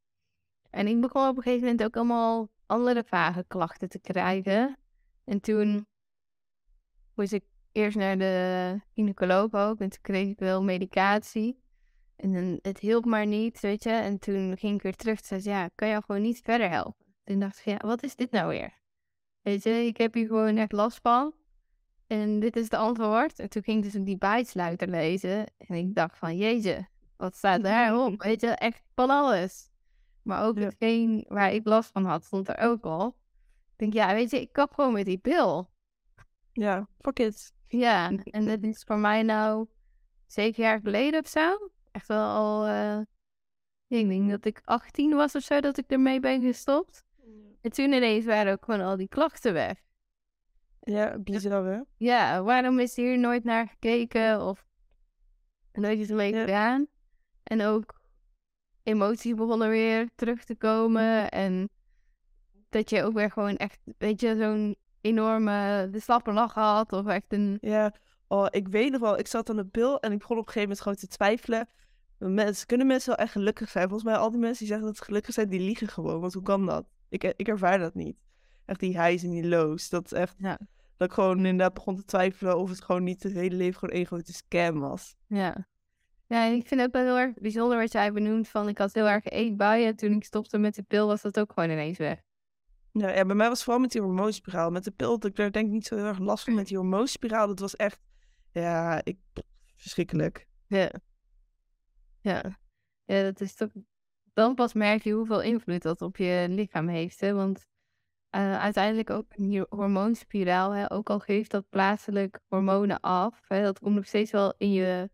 En 0.70 0.86
ik 0.86 1.00
begon 1.00 1.28
op 1.28 1.36
een 1.36 1.42
gegeven 1.42 1.64
moment 1.64 1.84
ook 1.84 1.96
allemaal 1.96 2.48
andere 2.66 3.04
vage 3.06 3.44
klachten 3.48 3.88
te 3.88 3.98
krijgen. 3.98 4.78
En 5.24 5.40
toen 5.40 5.86
moest 7.14 7.32
ik 7.32 7.44
eerst 7.72 7.96
naar 7.96 8.18
de 8.18 8.80
gynaecoloog 8.94 9.52
ook. 9.52 9.80
En 9.80 9.88
toen 9.88 10.02
kreeg 10.02 10.28
ik 10.28 10.38
wel 10.38 10.62
medicatie. 10.62 11.62
En 12.16 12.32
dan, 12.32 12.58
het 12.62 12.78
hielp 12.78 13.04
maar 13.04 13.26
niet, 13.26 13.60
weet 13.60 13.82
je. 13.82 13.90
En 13.90 14.18
toen 14.18 14.56
ging 14.56 14.74
ik 14.74 14.82
weer 14.82 14.96
terug. 14.96 15.16
Toen 15.16 15.26
zei 15.26 15.40
ze, 15.40 15.50
ja, 15.50 15.70
kan 15.74 15.88
jou 15.88 16.02
gewoon 16.06 16.22
niet 16.22 16.40
verder 16.42 16.70
helpen? 16.70 17.06
Toen 17.24 17.38
dacht 17.38 17.58
ik, 17.58 17.64
ja, 17.64 17.76
wat 17.76 18.02
is 18.02 18.16
dit 18.16 18.30
nou 18.30 18.48
weer? 18.48 18.72
Weet 19.48 19.62
je, 19.62 19.70
ik 19.70 19.96
heb 19.96 20.14
hier 20.14 20.26
gewoon 20.26 20.56
echt 20.56 20.72
last 20.72 20.98
van. 21.02 21.32
En 22.06 22.40
dit 22.40 22.56
is 22.56 22.68
de 22.68 22.76
antwoord. 22.76 23.38
En 23.38 23.48
toen 23.48 23.62
ging 23.62 23.84
ik 23.84 23.92
dus 23.92 24.02
die 24.02 24.18
bijsluiter 24.18 24.88
lezen. 24.88 25.46
En 25.58 25.74
ik 25.74 25.94
dacht 25.94 26.18
van, 26.18 26.36
jezus, 26.36 26.82
wat 27.16 27.36
staat 27.36 27.62
daarop? 27.72 28.22
Weet 28.22 28.40
je, 28.40 28.46
echt 28.46 28.82
van 28.94 29.10
alles. 29.10 29.70
Maar 30.22 30.44
ook 30.44 30.58
hetgeen 30.58 31.24
waar 31.28 31.52
ik 31.52 31.66
last 31.66 31.90
van 31.90 32.04
had, 32.04 32.24
stond 32.24 32.48
er 32.48 32.58
ook 32.58 32.84
al 32.84 33.16
denk, 33.78 33.92
ja, 33.92 34.14
weet 34.14 34.30
je, 34.30 34.40
ik 34.40 34.52
kap 34.52 34.74
gewoon 34.74 34.92
met 34.92 35.04
die 35.04 35.18
pil. 35.18 35.70
Ja, 36.52 36.88
fuck 37.00 37.18
it. 37.18 37.52
Ja, 37.68 38.10
en 38.24 38.44
dat 38.44 38.62
is 38.62 38.82
voor 38.82 38.98
mij 38.98 39.22
nou 39.22 39.66
zeven 40.26 40.62
jaar 40.62 40.80
geleden 40.80 41.20
of 41.20 41.28
zo. 41.28 41.70
Echt 41.92 42.06
wel 42.06 42.28
al, 42.28 42.68
uh, 42.68 42.98
ik 43.86 44.08
denk 44.08 44.30
dat 44.30 44.44
ik 44.44 44.60
18 44.64 45.14
was 45.14 45.34
of 45.34 45.42
zo, 45.42 45.60
dat 45.60 45.78
ik 45.78 45.90
ermee 45.90 46.20
ben 46.20 46.40
gestopt. 46.40 47.04
En 47.60 47.70
toen 47.70 47.92
ineens 47.92 48.24
waren 48.24 48.52
ook 48.52 48.64
gewoon 48.64 48.80
al 48.80 48.96
die 48.96 49.08
klachten 49.08 49.52
weg. 49.52 49.78
Ja, 50.80 51.18
bizar 51.18 51.64
hè? 51.64 51.80
Ja, 51.96 52.42
waarom 52.42 52.78
is 52.78 52.96
hier 52.96 53.18
nooit 53.18 53.44
naar 53.44 53.68
gekeken 53.68 54.40
of 54.42 54.64
nooit 55.72 55.98
iets 55.98 56.10
mee 56.10 56.34
Ja. 56.34 56.40
gedaan? 56.40 56.86
En 57.42 57.62
ook 57.62 58.00
emoties 58.82 59.34
begonnen 59.34 59.68
weer 59.68 60.08
terug 60.14 60.44
te 60.44 60.54
komen. 60.56 61.30
En 61.30 61.68
dat 62.68 62.90
je 62.90 63.02
ook 63.02 63.12
weer 63.14 63.30
gewoon 63.30 63.56
echt, 63.56 63.80
weet 63.98 64.20
je, 64.20 64.36
zo'n 64.36 64.76
enorme 65.00 65.88
de 65.90 66.00
slappe 66.00 66.32
lach 66.32 66.54
had. 66.54 66.92
Of 66.92 67.06
echt 67.06 67.32
een, 67.32 67.58
Ja, 67.60 67.94
oh, 68.28 68.46
ik 68.50 68.68
weet 68.68 68.90
nog 68.92 69.00
wel, 69.00 69.18
ik 69.18 69.26
zat 69.26 69.50
aan 69.50 69.56
de 69.56 69.64
pil 69.66 70.00
en 70.00 70.12
ik 70.12 70.18
begon 70.18 70.36
op 70.38 70.46
een 70.46 70.52
gegeven 70.52 70.68
moment 70.68 70.80
gewoon 70.80 70.98
te 70.98 71.06
twijfelen. 71.06 71.68
Mensen, 72.18 72.66
kunnen 72.66 72.86
mensen 72.86 73.08
wel 73.16 73.24
echt 73.24 73.32
gelukkig 73.32 73.68
zijn? 73.70 73.88
Volgens 73.88 74.10
mij 74.10 74.18
al 74.18 74.30
die 74.30 74.40
mensen 74.40 74.58
die 74.58 74.66
zeggen 74.68 74.86
dat 74.86 74.96
ze 74.96 75.04
gelukkig 75.04 75.34
zijn, 75.34 75.48
die 75.48 75.60
liegen 75.60 75.88
gewoon. 75.88 76.20
Want 76.20 76.34
hoe 76.34 76.42
kan 76.42 76.66
dat? 76.66 76.86
Ik, 77.08 77.24
ik 77.24 77.48
ervaar 77.48 77.78
dat 77.78 77.94
niet. 77.94 78.16
Echt 78.66 78.80
die 78.80 79.00
highs 79.02 79.22
en 79.22 79.30
die 79.30 79.46
lows. 79.48 79.88
Dat 79.88 80.04
is 80.04 80.12
echt, 80.12 80.34
Ja. 80.38 80.58
dat 80.96 81.08
ik 81.08 81.14
gewoon 81.14 81.36
inderdaad 81.36 81.74
begon 81.74 81.96
te 81.96 82.04
twijfelen 82.04 82.58
of 82.58 82.70
het 82.70 82.82
gewoon 82.82 83.04
niet 83.04 83.22
het 83.22 83.32
hele 83.32 83.56
leven 83.56 83.78
gewoon 83.78 83.94
één 83.94 84.06
grote 84.06 84.32
scam 84.32 84.80
was. 84.80 85.16
ja. 85.26 85.66
Ja, 86.26 86.46
en 86.46 86.52
ik 86.52 86.66
vind 86.66 86.80
het 86.80 86.88
ook 86.88 86.94
wel 86.94 87.04
heel 87.04 87.18
erg 87.26 87.34
bijzonder 87.34 87.78
wat 87.78 87.92
jij 87.92 88.12
benoemt 88.12 88.48
van 88.48 88.68
ik 88.68 88.78
had 88.78 88.94
heel 88.94 89.08
erg 89.08 89.24
eetbuien. 89.24 89.96
Toen 89.96 90.12
ik 90.12 90.24
stopte 90.24 90.58
met 90.58 90.74
de 90.74 90.82
pil 90.82 91.06
was 91.06 91.22
dat 91.22 91.38
ook 91.40 91.52
gewoon 91.52 91.70
ineens 91.70 91.98
weg. 91.98 92.20
Ja, 92.92 93.08
ja, 93.10 93.24
bij 93.24 93.34
mij 93.36 93.46
was 93.48 93.56
het 93.56 93.64
vooral 93.64 93.82
met 93.82 93.92
die 93.92 94.00
hormoonspiraal. 94.00 94.70
Met 94.70 94.84
de 94.84 94.90
pil, 94.90 95.10
had 95.10 95.24
ik 95.24 95.36
daar 95.36 95.52
denk 95.52 95.66
ik 95.66 95.72
niet 95.72 95.86
zo 95.86 95.96
heel 95.96 96.04
erg 96.04 96.18
last 96.18 96.44
van. 96.44 96.54
Met 96.54 96.66
die 96.66 96.76
hormoonspiraal, 96.82 97.46
dat 97.46 97.58
was 97.58 97.76
echt, 97.76 98.00
ja, 98.52 99.00
ik, 99.04 99.18
verschrikkelijk. 99.76 100.46
Ja. 100.66 100.90
Ja. 102.20 102.58
Ja, 103.04 103.22
dat 103.22 103.40
is 103.40 103.54
toch... 103.54 103.70
Dan 104.38 104.54
pas 104.54 104.72
merk 104.72 105.02
je 105.02 105.12
hoeveel 105.12 105.42
invloed 105.42 105.82
dat 105.82 106.02
op 106.02 106.16
je 106.16 106.46
lichaam 106.48 106.88
heeft, 106.88 107.20
hè. 107.20 107.34
Want 107.34 107.66
eh, 108.30 108.58
uiteindelijk 108.58 109.10
ook 109.10 109.24
een 109.28 109.66
hormoonspiraal, 109.68 110.70
hè. 110.70 110.92
Ook 110.92 111.10
al 111.10 111.18
geeft 111.18 111.50
dat 111.50 111.68
plaatselijk 111.68 112.40
hormonen 112.48 113.00
af, 113.00 113.44
hè. 113.48 113.62
Dat 113.62 113.78
komt 113.78 113.94
nog 113.94 114.06
steeds 114.06 114.30
wel 114.30 114.54
in 114.58 114.72
je 114.72 115.10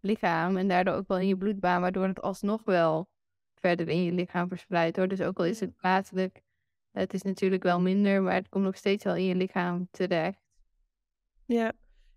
lichaam 0.00 0.56
en 0.56 0.68
daardoor 0.68 0.94
ook 0.94 1.08
wel 1.08 1.18
in 1.18 1.26
je 1.26 1.36
bloedbaan, 1.36 1.80
waardoor 1.80 2.06
het 2.06 2.22
alsnog 2.22 2.64
wel 2.64 3.08
verder 3.54 3.88
in 3.88 4.02
je 4.02 4.12
lichaam 4.12 4.48
verspreidt, 4.48 4.96
hoor. 4.96 5.08
Dus 5.08 5.20
ook 5.20 5.38
al 5.38 5.44
is 5.44 5.60
het 5.60 5.76
plaatselijk, 5.76 6.42
het 6.90 7.14
is 7.14 7.22
natuurlijk 7.22 7.62
wel 7.62 7.80
minder, 7.80 8.22
maar 8.22 8.34
het 8.34 8.48
komt 8.48 8.64
nog 8.64 8.76
steeds 8.76 9.04
wel 9.04 9.16
in 9.16 9.24
je 9.24 9.34
lichaam 9.34 9.88
terecht. 9.90 10.40
Ja, 11.44 11.72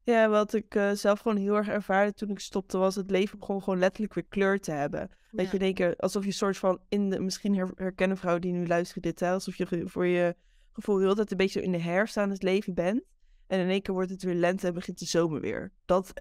ja 0.09 0.29
wat 0.29 0.53
ik 0.53 0.75
eh, 0.75 0.91
zelf 0.91 1.19
gewoon 1.19 1.37
heel 1.37 1.55
erg 1.55 1.67
ervaarde 1.67 2.13
toen 2.13 2.29
ik 2.29 2.39
stopte, 2.39 2.77
was 2.77 2.95
het 2.95 3.11
leven 3.11 3.39
begon 3.39 3.63
gewoon 3.63 3.79
letterlijk 3.79 4.13
weer 4.13 4.25
kleur 4.29 4.59
te 4.59 4.71
hebben. 4.71 5.09
Dat 5.31 5.51
Ja. 5.51 5.57
je 5.65 5.73
keer, 5.73 5.95
alsof 5.95 6.25
je 6.25 6.31
soort 6.31 6.57
van 6.57 6.79
in 6.89 7.09
de, 7.09 7.19
misschien 7.19 7.55
her- 7.55 7.71
herkennen 7.75 8.17
vrouwen 8.17 8.41
die 8.41 8.51
nu 8.53 8.67
luisteren 8.67 9.01
dit, 9.01 9.19
hè, 9.19 9.31
alsof 9.31 9.55
je 9.55 9.81
voor 9.85 10.05
je 10.05 10.35
gevoel 10.71 10.99
heel 10.99 11.15
dat 11.15 11.31
een 11.31 11.37
beetje 11.37 11.61
in 11.61 11.71
de 11.71 11.77
herfst 11.81 12.17
aan 12.17 12.29
het 12.29 12.43
leven 12.43 12.73
bent. 12.73 13.03
En 13.47 13.59
in 13.59 13.69
één 13.69 13.81
keer 13.81 13.93
wordt 13.93 14.09
het 14.09 14.23
weer 14.23 14.35
lente 14.35 14.67
en 14.67 14.73
begint 14.73 14.99
de 14.99 15.05
zomer 15.05 15.41
weer. 15.41 15.71
Dat, 15.85 16.13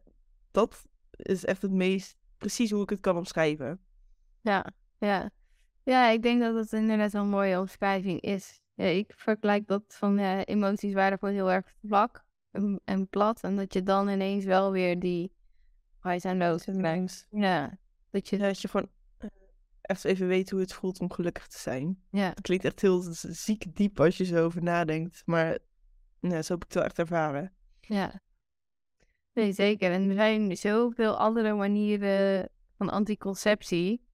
dat 0.50 0.84
is 1.16 1.44
echt 1.44 1.62
het 1.62 1.70
meest, 1.70 2.16
precies 2.36 2.70
hoe 2.70 2.82
ik 2.82 2.90
het 2.90 3.00
kan 3.00 3.16
omschrijven. 3.16 3.80
Ja, 4.40 4.66
ja. 4.98 5.30
Ja, 5.82 6.08
ik 6.08 6.22
denk 6.22 6.40
dat 6.40 6.54
het 6.54 6.72
inderdaad 6.72 7.12
een 7.12 7.28
mooie 7.28 7.58
omschrijving 7.58 8.20
is. 8.20 8.60
Ja, 8.74 8.84
ik 8.84 9.12
vergelijk 9.16 9.66
dat 9.66 9.82
van 9.88 10.18
ja, 10.18 10.44
emoties 10.44 10.92
waren 10.92 11.18
gewoon 11.18 11.34
heel 11.34 11.50
erg 11.50 11.74
vlak 11.86 12.24
en, 12.50 12.80
en 12.84 13.08
plat. 13.08 13.42
En 13.42 13.56
dat 13.56 13.72
je 13.72 13.82
dan 13.82 14.08
ineens 14.08 14.44
wel 14.44 14.72
weer 14.72 14.98
die 14.98 15.32
highs 16.02 16.24
en 16.24 16.38
lows 16.38 16.64
krijgt. 16.64 17.26
Ja, 17.30 17.78
dat 18.10 18.28
je... 18.28 18.36
Ja, 18.38 18.46
dat 18.46 18.60
je 18.60 18.68
gewoon 18.68 18.90
eh, 19.18 19.28
echt 19.80 20.04
even 20.04 20.26
weet 20.26 20.50
hoe 20.50 20.60
het 20.60 20.72
voelt 20.72 21.00
om 21.00 21.12
gelukkig 21.12 21.46
te 21.46 21.58
zijn. 21.58 22.02
Ja, 22.10 22.28
Het 22.28 22.40
klinkt 22.40 22.64
echt 22.64 22.80
heel 22.80 23.02
ziek 23.12 23.76
diep 23.76 24.00
als 24.00 24.16
je 24.16 24.24
zo 24.24 24.44
over 24.44 24.62
nadenkt. 24.62 25.22
Maar 25.26 25.58
ja, 26.20 26.42
zo 26.42 26.52
heb 26.52 26.62
ik 26.62 26.68
het 26.68 26.74
wel 26.74 26.84
echt 26.84 26.98
ervaren. 26.98 27.54
ja. 27.80 28.20
Nee, 29.32 29.52
zeker. 29.52 29.92
En 29.92 30.08
er 30.08 30.14
zijn 30.14 30.56
zoveel 30.56 31.16
andere 31.16 31.54
manieren 31.54 32.48
van 32.76 32.90
anticonceptie 32.90 34.06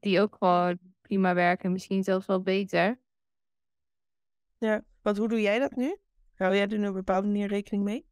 die 0.00 0.20
ook 0.20 0.36
gewoon 0.38 0.78
prima 1.00 1.34
werken. 1.34 1.72
Misschien 1.72 2.04
zelfs 2.04 2.26
wel 2.26 2.42
beter. 2.42 3.00
Ja, 4.58 4.84
want 5.02 5.16
hoe 5.16 5.28
doe 5.28 5.40
jij 5.40 5.58
dat 5.58 5.76
nu? 5.76 5.96
Hou 6.36 6.54
jij 6.54 6.68
er 6.68 6.78
nu 6.78 6.82
op 6.82 6.86
een 6.86 6.92
bepaalde 6.92 7.26
manier 7.26 7.48
rekening 7.48 7.84
mee? 7.84 8.06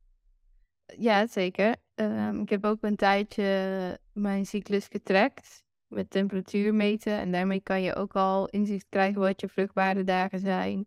Ja, 0.86 1.26
zeker. 1.26 1.76
Ehm, 1.94 2.40
ik 2.40 2.48
heb 2.48 2.64
ook 2.64 2.82
een 2.82 2.96
tijdje 2.96 4.00
mijn 4.12 4.46
cyclus 4.46 4.86
getrackt 4.86 5.64
met 5.86 6.10
temperatuur 6.10 6.74
meten. 6.74 7.18
En 7.18 7.32
daarmee 7.32 7.60
kan 7.60 7.82
je 7.82 7.94
ook 7.94 8.14
al 8.16 8.48
inzicht 8.48 8.86
krijgen 8.88 9.20
wat 9.20 9.40
je 9.40 9.48
vruchtbare 9.48 10.04
dagen 10.04 10.38
zijn 10.38 10.86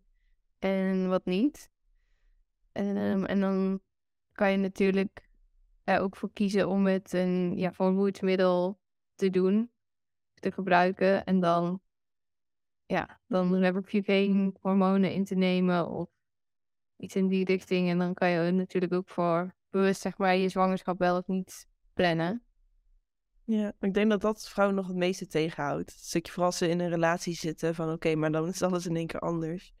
en 0.58 1.08
wat 1.08 1.24
niet. 1.24 1.70
En, 2.72 2.96
ehm, 2.96 3.24
en 3.24 3.40
dan 3.40 3.80
kan 4.32 4.50
je 4.50 4.56
natuurlijk 4.56 5.28
er 5.84 6.00
ook 6.00 6.16
voor 6.16 6.32
kiezen 6.32 6.68
om 6.68 6.86
het 6.86 7.12
een 7.12 7.56
ja, 7.56 7.72
te 9.14 9.30
doen, 9.30 9.70
te 10.34 10.52
gebruiken. 10.52 11.24
En 11.24 11.40
dan, 11.40 11.80
ja, 12.86 13.20
dan 13.26 13.52
heb 13.52 13.88
je 13.88 14.02
geen 14.02 14.56
hormonen 14.60 15.12
in 15.12 15.24
te 15.24 15.34
nemen 15.34 15.88
of 15.88 16.17
iets 16.98 17.16
in 17.16 17.28
die 17.28 17.44
richting. 17.44 17.88
En 17.88 17.98
dan 17.98 18.14
kan 18.14 18.28
je 18.28 18.50
natuurlijk 18.50 18.92
ook 18.92 19.08
voor 19.08 19.54
bewust 19.70 20.00
zeg 20.00 20.18
maar 20.18 20.36
je 20.36 20.48
zwangerschap 20.48 20.98
wel 20.98 21.16
of 21.16 21.26
niet 21.26 21.66
plannen. 21.92 22.42
Ja, 23.44 23.72
ik 23.80 23.94
denk 23.94 24.10
dat 24.10 24.20
dat 24.20 24.48
vrouwen 24.48 24.76
nog 24.76 24.86
het 24.86 24.96
meeste 24.96 25.26
tegenhoudt. 25.26 25.90
Een 25.92 25.98
stukje 25.98 26.32
vooral 26.32 26.50
als 26.50 26.58
ze 26.58 26.68
in 26.68 26.80
een 26.80 26.88
relatie 26.88 27.34
zitten 27.34 27.74
van 27.74 27.92
oké, 27.92 28.14
maar 28.14 28.32
dan 28.32 28.48
is 28.48 28.62
alles 28.62 28.86
in 28.86 28.96
één 28.96 29.06
keer 29.06 29.20
anders. 29.20 29.72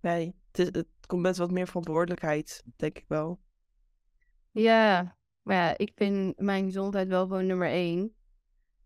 Nee, 0.00 0.34
het, 0.50 0.58
is, 0.58 0.66
het 0.66 1.06
komt 1.06 1.22
met 1.22 1.36
wat 1.36 1.50
meer 1.50 1.66
verantwoordelijkheid, 1.66 2.62
denk 2.76 2.98
ik 2.98 3.04
wel. 3.08 3.40
Ja, 4.50 5.16
maar 5.42 5.56
ja, 5.56 5.78
ik 5.78 5.92
vind 5.94 6.38
mijn 6.40 6.64
gezondheid 6.64 7.08
wel 7.08 7.22
gewoon 7.22 7.46
nummer 7.46 7.68
één. 7.68 8.14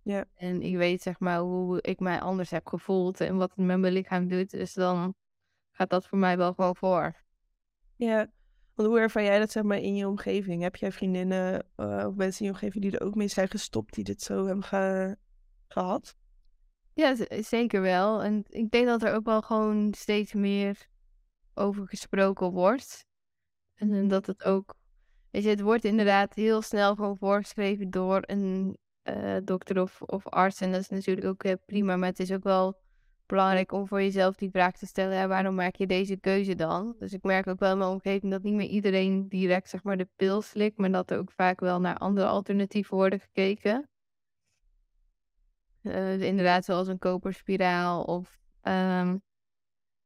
Ja. 0.02 0.24
En 0.34 0.62
ik 0.62 0.76
weet 0.76 1.02
zeg 1.02 1.18
maar 1.18 1.38
hoe 1.38 1.82
ik 1.82 2.00
mij 2.00 2.20
anders 2.20 2.50
heb 2.50 2.66
gevoeld 2.66 3.20
en 3.20 3.36
wat 3.36 3.48
het 3.48 3.66
met 3.66 3.78
mijn 3.78 3.92
lichaam 3.92 4.28
doet. 4.28 4.50
Dus 4.50 4.74
dan 4.74 5.14
gaat 5.70 5.90
dat 5.90 6.06
voor 6.06 6.18
mij 6.18 6.36
wel 6.36 6.52
gewoon 6.52 6.76
voor. 6.76 7.22
Ja, 8.02 8.26
want 8.74 8.88
hoe 8.88 8.98
ervaar 8.98 9.22
jij 9.22 9.38
dat 9.38 9.50
zeg 9.50 9.62
maar 9.62 9.78
in 9.78 9.96
je 9.96 10.08
omgeving? 10.08 10.62
Heb 10.62 10.76
jij 10.76 10.92
vriendinnen 10.92 11.66
eh, 11.76 12.04
of 12.06 12.14
mensen 12.14 12.40
in 12.40 12.46
je 12.46 12.52
omgeving 12.52 12.82
die 12.84 12.98
er 12.98 13.06
ook 13.06 13.14
mee 13.14 13.28
zijn 13.28 13.48
gestopt, 13.48 13.94
die 13.94 14.04
dit 14.04 14.22
zo 14.22 14.46
hebben 14.46 14.64
ge- 14.64 15.16
gehad? 15.68 16.16
Ja, 16.94 17.14
z- 17.14 17.48
zeker 17.48 17.80
wel. 17.80 18.22
En 18.22 18.44
ik 18.48 18.70
denk 18.70 18.86
dat 18.86 19.02
er 19.02 19.14
ook 19.14 19.24
wel 19.24 19.40
gewoon 19.42 19.94
steeds 19.94 20.32
meer 20.32 20.86
over 21.54 21.88
gesproken 21.88 22.50
wordt. 22.50 23.06
En 23.74 24.08
dat 24.08 24.26
het 24.26 24.44
ook, 24.44 24.74
weet 25.30 25.42
je, 25.42 25.48
het 25.48 25.60
wordt 25.60 25.84
inderdaad 25.84 26.34
heel 26.34 26.62
snel 26.62 26.94
gewoon 26.94 27.16
voorgeschreven 27.16 27.90
door 27.90 28.22
een 28.26 28.78
eh, 29.02 29.36
dokter 29.44 29.82
of, 29.82 30.02
of 30.02 30.26
arts. 30.26 30.60
En 30.60 30.72
dat 30.72 30.80
is 30.80 30.88
natuurlijk 30.88 31.26
ook 31.26 31.44
eh, 31.44 31.54
prima, 31.66 31.96
maar 31.96 32.08
het 32.08 32.20
is 32.20 32.32
ook 32.32 32.44
wel 32.44 32.80
belangrijk 33.32 33.72
om 33.72 33.86
voor 33.86 34.00
jezelf 34.02 34.34
die 34.36 34.50
vraag 34.50 34.76
te 34.76 34.86
stellen, 34.86 35.16
ja, 35.16 35.26
waarom 35.26 35.54
maak 35.54 35.74
je 35.76 35.86
deze 35.86 36.16
keuze 36.16 36.54
dan? 36.54 36.94
Dus 36.98 37.12
ik 37.12 37.22
merk 37.22 37.46
ook 37.46 37.58
wel 37.58 37.72
in 37.72 37.78
mijn 37.78 37.90
omgeving 37.90 38.32
dat 38.32 38.42
niet 38.42 38.54
meer 38.54 38.68
iedereen 38.68 39.28
direct, 39.28 39.68
zeg 39.68 39.82
maar, 39.82 39.96
de 39.96 40.08
pil 40.16 40.42
slikt, 40.42 40.78
maar 40.78 40.90
dat 40.90 41.10
er 41.10 41.18
ook 41.18 41.30
vaak 41.30 41.60
wel 41.60 41.80
naar 41.80 41.98
andere 41.98 42.26
alternatieven 42.26 42.96
worden 42.96 43.20
gekeken. 43.20 43.88
Eh, 45.82 46.20
inderdaad, 46.22 46.64
zoals 46.64 46.88
een 46.88 46.98
koperspiraal 46.98 48.02
of 48.02 48.40
ehm, 48.60 49.16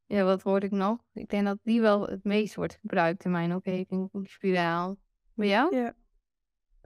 ja, 0.05 0.25
wat 0.25 0.43
hoorde 0.43 0.67
ik 0.67 0.73
nog? 0.73 0.99
Ik 1.13 1.29
denk 1.29 1.45
dat 1.45 1.59
die 1.63 1.81
wel 1.81 2.07
het 2.07 2.25
meest 2.25 2.55
wordt 2.55 2.79
gebruikt 2.81 3.25
in 3.25 3.31
mijn 3.31 3.53
omgeving, 3.53 4.09
die 4.13 4.29
spiraal. 4.29 4.97
Bij 5.35 5.49
jou? 5.49 5.77
Ja. 5.77 5.95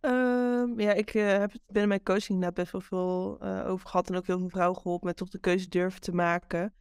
Ehm, 0.00 0.80
ja, 0.80 0.92
ik 0.92 1.14
eh, 1.14 1.26
heb 1.26 1.52
het 1.52 1.62
binnen 1.66 1.88
mijn 1.88 2.02
coaching 2.02 2.40
daar 2.40 2.52
best 2.52 2.72
wel 2.72 2.80
veel 2.80 3.38
eh, 3.40 3.66
over 3.66 3.88
gehad. 3.88 4.08
En 4.08 4.16
ook 4.16 4.26
heel 4.26 4.38
veel 4.38 4.48
vrouwen 4.48 4.80
geholpen 4.80 5.06
met 5.06 5.16
toch 5.16 5.28
de 5.28 5.38
keuze 5.38 5.68
durven 5.68 6.00
te 6.00 6.12
maken. 6.12 6.74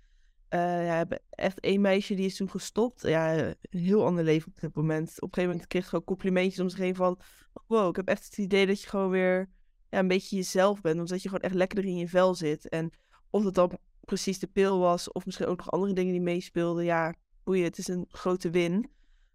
Eh 0.48 0.86
ja, 0.86 1.00
ik 1.00 1.20
echt 1.30 1.60
één 1.60 1.82
meisje 1.82 2.16
die 2.16 2.26
is 2.26 2.36
toen 2.36 2.50
gestopt. 2.50 3.02
Ja, 3.02 3.38
een 3.38 3.56
heel 3.70 4.06
ander 4.06 4.24
leven 4.24 4.52
op 4.56 4.60
dit 4.60 4.76
moment. 4.76 5.08
Op 5.10 5.28
een 5.28 5.34
gegeven 5.34 5.50
moment 5.50 5.68
kreeg 5.68 5.84
ze 5.84 5.90
gewoon 5.90 6.06
complimentjes 6.06 6.60
om 6.60 6.70
zich 6.70 6.80
heen 6.80 6.96
van... 6.96 7.20
Wow, 7.68 7.90
ik 7.90 7.96
heb 7.96 8.08
echt 8.08 8.26
het 8.26 8.38
idee 8.38 8.66
dat 8.66 8.82
je 8.82 8.90
gewoon 8.90 9.10
weer 9.10 9.50
ja, 9.90 10.00
een 10.00 10.08
beetje 10.08 10.36
jezelf 10.36 10.82
bent. 10.82 11.00
Omdat 11.00 11.22
je 11.22 11.30
gewoon 11.30 11.44
echt 11.44 11.56
lekkerder 11.56 11.90
in 11.90 11.98
je 11.98 12.08
vel 12.08 12.36
zit. 12.36 12.70
En 12.70 12.92
of 13.30 13.44
dat 13.44 13.56
dan 13.56 13.78
precies 14.06 14.40
de 14.40 14.48
pil 14.48 14.80
was 14.80 15.12
of 15.12 15.26
misschien 15.26 15.46
ook 15.46 15.58
nog 15.58 15.72
andere 15.72 15.94
dingen 15.94 16.12
die 16.12 16.22
meespeelden. 16.22 16.84
Ja, 16.84 17.14
boeien, 17.44 17.64
het 17.64 17.78
is 17.78 17.88
een 17.88 18.06
grote 18.10 18.50
win. 18.50 18.92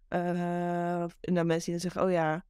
En 0.08 1.34
dan 1.34 1.46
mensen 1.46 1.72
die 1.72 1.80
dan 1.80 1.80
zeggen, 1.80 2.02
oh 2.02 2.10
ja, 2.10 2.44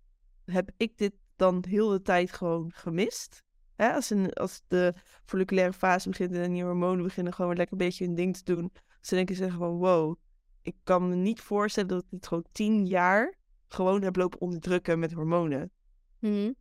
heb 0.44 0.70
ik 0.76 0.98
dit 0.98 1.12
dan 1.36 1.64
heel 1.68 1.88
de 1.88 2.02
tijd 2.02 2.32
gewoon 2.32 2.72
gemist? 2.74 3.42
Als, 3.76 4.10
een, 4.10 4.32
als 4.32 4.62
de 4.68 4.94
folliculaire 5.24 5.72
fase 5.72 6.08
begint 6.08 6.32
en 6.32 6.52
die 6.52 6.62
hormonen 6.62 7.04
beginnen 7.04 7.32
gewoon 7.32 7.56
lekker 7.56 7.72
een 7.72 7.86
beetje 7.86 8.04
hun 8.04 8.14
ding 8.14 8.36
te 8.36 8.54
doen. 8.54 8.72
Ze 9.00 9.14
denken 9.14 9.34
zeggen 9.34 9.58
van 9.58 9.76
wow, 9.76 10.16
ik 10.62 10.74
kan 10.82 11.08
me 11.08 11.14
niet 11.14 11.40
voorstellen 11.40 11.88
dat 11.88 12.02
ik 12.02 12.10
dit 12.10 12.26
gewoon 12.26 12.44
tien 12.52 12.86
jaar 12.86 13.34
gewoon 13.68 14.02
heb 14.02 14.16
lopen 14.16 14.40
onderdrukken 14.40 14.98
met 14.98 15.12
hormonen. 15.12 15.70
Mhm. 16.18 16.52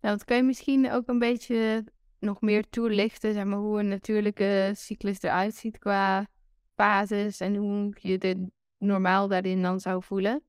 Nou, 0.00 0.16
dat 0.16 0.24
kan 0.24 0.36
je 0.36 0.42
misschien 0.42 0.90
ook 0.90 1.08
een 1.08 1.18
beetje 1.18 1.84
nog 2.18 2.40
meer 2.40 2.68
toelichten, 2.68 3.32
zeg 3.32 3.44
maar, 3.44 3.58
hoe 3.58 3.78
een 3.78 3.88
natuurlijke 3.88 4.72
cyclus 4.74 5.22
eruit 5.22 5.54
ziet 5.54 5.78
qua 5.78 6.26
fases 6.74 7.40
en 7.40 7.56
hoe 7.56 7.96
je 8.00 8.18
de 8.18 8.46
normaal 8.78 9.28
daarin 9.28 9.62
dan 9.62 9.80
zou 9.80 10.02
voelen? 10.02 10.42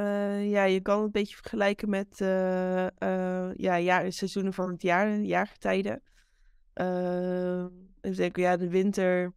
Uh, 0.00 0.50
ja, 0.50 0.64
je 0.64 0.80
kan 0.80 0.96
het 0.96 1.04
een 1.04 1.10
beetje 1.10 1.36
vergelijken 1.36 1.88
met 1.88 2.20
uh, 2.20 2.86
uh, 2.98 3.54
ja, 3.54 3.78
jaar, 3.78 4.12
seizoenen 4.12 4.52
van 4.52 4.70
het 4.70 4.82
jaar, 4.82 5.18
jaargetijden. 5.18 6.02
even 8.00 8.16
denken, 8.16 8.42
ja, 8.42 8.56
de 8.56 8.68
winter, 8.68 9.32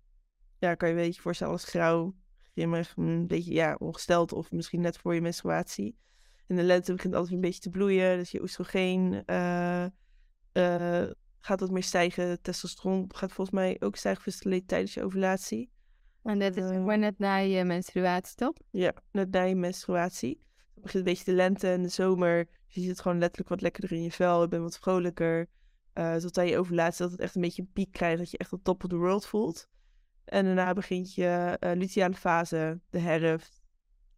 ja, 0.59 0.75
kan 0.75 0.89
je 0.89 0.95
een 0.95 1.01
beetje 1.01 1.21
voorstellen 1.21 1.53
als 1.53 1.63
grauw, 1.63 2.15
grimmig, 2.53 2.93
een 2.95 3.27
beetje 3.27 3.53
ja, 3.53 3.75
ongesteld 3.79 4.33
of 4.33 4.51
misschien 4.51 4.81
net 4.81 4.97
voor 4.97 5.13
je 5.13 5.21
menstruatie. 5.21 5.97
In 6.47 6.55
de 6.55 6.63
lente 6.63 6.93
begint 6.93 7.15
alles 7.15 7.29
een 7.29 7.41
beetje 7.41 7.61
te 7.61 7.69
bloeien, 7.69 8.17
dus 8.17 8.31
je 8.31 8.41
oestrogeen 8.41 9.23
gaat 11.39 11.59
wat 11.59 11.71
meer 11.71 11.83
stijgen. 11.83 12.41
Testosteron 12.41 13.05
gaat 13.15 13.31
volgens 13.31 13.57
mij 13.57 13.75
ook 13.79 13.95
stijgen 13.95 14.65
tijdens 14.65 14.93
je 14.93 15.03
ovulatie. 15.03 15.71
En 16.23 16.39
dat 16.39 16.55
is 16.55 16.69
net 16.97 17.19
na 17.19 17.37
je 17.37 17.63
menstruatie, 17.63 18.35
toch? 18.35 18.53
Ja, 18.69 18.93
net 19.11 19.31
na 19.31 19.41
je 19.41 19.55
menstruatie. 19.55 20.41
Dan 20.73 20.83
begint 20.83 21.05
een 21.05 21.13
beetje 21.13 21.31
de 21.31 21.37
lente 21.37 21.67
en 21.67 21.81
de 21.81 21.89
zomer. 21.89 22.47
Je 22.67 22.81
zit 22.81 23.01
gewoon 23.01 23.19
letterlijk 23.19 23.49
wat 23.49 23.61
lekkerder 23.61 23.91
in 23.91 24.03
je 24.03 24.11
vel. 24.11 24.41
Je 24.41 24.47
bent 24.47 24.63
wat 24.63 24.79
vrolijker. 24.79 25.49
Uh, 25.93 26.15
tot 26.15 26.37
aan 26.37 26.47
je 26.47 26.57
ovulatie 26.57 27.01
dat 27.01 27.11
het 27.11 27.19
echt 27.19 27.35
een 27.35 27.41
beetje 27.41 27.61
een 27.61 27.71
piek 27.73 27.91
krijgt. 27.91 28.17
Dat 28.17 28.31
je 28.31 28.37
echt 28.37 28.53
op 28.53 28.63
top 28.63 28.83
of 28.83 28.89
the 28.89 28.95
world 28.95 29.25
voelt. 29.25 29.67
En 30.25 30.45
daarna 30.45 30.73
begint 30.73 31.13
je 31.13 31.57
uh, 31.97 32.13
fase, 32.13 32.79
de 32.89 32.99
herfst. 32.99 33.61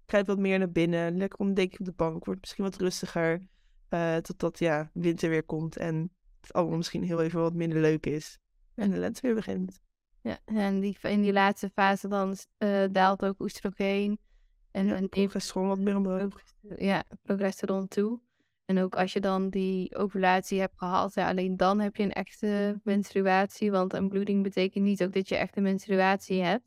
Krijgt 0.05 0.27
wat 0.27 0.37
meer 0.37 0.59
naar 0.59 0.71
binnen. 0.71 1.17
Lekker 1.17 1.39
ontdek 1.39 1.79
op 1.79 1.85
de 1.85 1.91
bank. 1.91 2.25
Wordt 2.25 2.41
misschien 2.41 2.63
wat 2.63 2.75
rustiger. 2.75 3.47
Uh, 3.89 4.15
totdat 4.15 4.59
ja, 4.59 4.89
winter 4.93 5.29
weer 5.29 5.43
komt. 5.43 5.77
En 5.77 6.11
het 6.41 6.53
allemaal 6.53 6.77
misschien 6.77 7.03
heel 7.03 7.21
even 7.21 7.39
wat 7.39 7.53
minder 7.53 7.81
leuk 7.81 8.05
is. 8.05 8.39
En 8.75 8.91
de 8.91 8.97
lente 8.97 9.21
weer 9.21 9.35
begint. 9.35 9.79
Ja, 10.21 10.39
en 10.45 10.79
die, 10.79 10.97
in 11.01 11.21
die 11.21 11.33
laatste 11.33 11.69
fase 11.69 12.07
dan 12.07 12.35
daalt 12.91 13.25
ook 13.25 13.39
oestrogeen. 13.39 14.19
En, 14.75 14.85
ja, 14.87 14.95
en 14.95 15.09
progesteron 15.09 15.67
wat 15.67 15.79
meer 15.79 15.95
omhoog. 15.95 16.43
Ja, 16.77 17.03
progesteron 17.21 17.87
toe. 17.87 18.19
En 18.65 18.79
ook 18.79 18.95
als 18.95 19.13
je 19.13 19.19
dan 19.19 19.49
die 19.49 19.95
ovulatie 19.95 20.59
hebt 20.59 20.77
gehad, 20.77 21.13
ja, 21.13 21.29
alleen 21.29 21.57
dan 21.57 21.79
heb 21.79 21.95
je 21.95 22.03
een 22.03 22.13
echte 22.13 22.79
menstruatie. 22.83 23.71
Want 23.71 23.93
een 23.93 24.09
bloeding 24.09 24.43
betekent 24.43 24.83
niet 24.83 25.03
ook 25.03 25.13
dat 25.13 25.29
je 25.29 25.35
echt 25.35 25.57
een 25.57 25.63
menstruatie 25.63 26.41
hebt. 26.41 26.65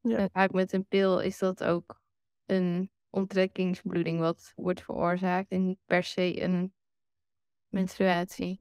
Ja. 0.00 0.16
En 0.16 0.30
vaak 0.30 0.52
met 0.52 0.72
een 0.72 0.86
pil 0.86 1.20
is 1.20 1.38
dat 1.38 1.64
ook 1.64 2.00
een 2.46 2.90
onttrekkingsbloeding 3.10 4.18
wat 4.18 4.52
wordt 4.56 4.82
veroorzaakt. 4.82 5.50
En 5.50 5.66
niet 5.66 5.78
per 5.86 6.02
se 6.02 6.42
een 6.42 6.74
menstruatie. 7.68 8.60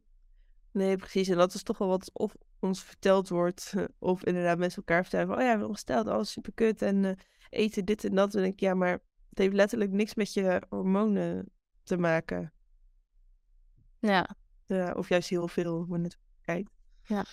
Nee, 0.72 0.98
precies. 0.98 1.28
En 1.28 1.38
dat 1.38 1.54
is 1.54 1.64
toch 1.64 1.78
wel 1.78 1.88
wat 1.88 2.10
of 2.14 2.36
ons 2.62 2.84
verteld 2.84 3.30
wordt. 3.30 3.74
Of 4.00 4.24
inderdaad 4.24 4.58
mensen 4.58 4.78
elkaar 4.78 5.02
vertellen 5.02 5.28
van, 5.28 5.36
oh 5.36 5.42
ja, 5.42 5.48
we 5.48 5.52
hebben 5.58 5.76
gesteld, 5.76 6.08
alles 6.08 6.32
super 6.32 6.54
kut. 6.54 6.82
En 6.82 7.04
uh, 7.04 7.12
eten 7.50 7.86
dit 7.86 8.04
en 8.04 8.16
dat. 8.16 8.36
En 8.36 8.44
ik, 8.44 8.60
ja, 8.60 8.74
maar 8.74 9.00
het 9.30 9.38
heeft 9.38 9.54
letterlijk 9.54 9.92
niks 9.92 10.16
met 10.16 10.34
je 10.34 10.62
hormonen 10.70 11.52
te 11.84 11.98
maken. 11.98 12.54
Ja. 14.00 14.30
ja 14.66 14.92
of 14.92 15.10
juist 15.10 15.30
heel 15.30 15.48
veel, 15.48 15.84
hoe 15.84 15.98
je 15.98 16.04
het 16.04 16.18
kijkt. 16.42 16.72
Ja. 17.04 17.26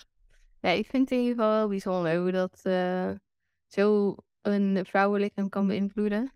ja, 0.59 0.69
ik 0.69 0.87
vind 0.87 1.09
het 1.09 1.17
in 1.19 1.23
ieder 1.23 1.35
geval 1.35 1.51
wel 1.51 1.67
bijzonder 1.67 2.17
hoe 2.17 2.31
dat 2.31 2.59
uh, 2.63 3.11
zo 3.67 4.15
een 4.41 4.85
vrouwenlichaam 4.85 5.49
kan 5.49 5.67
beïnvloeden. 5.67 6.31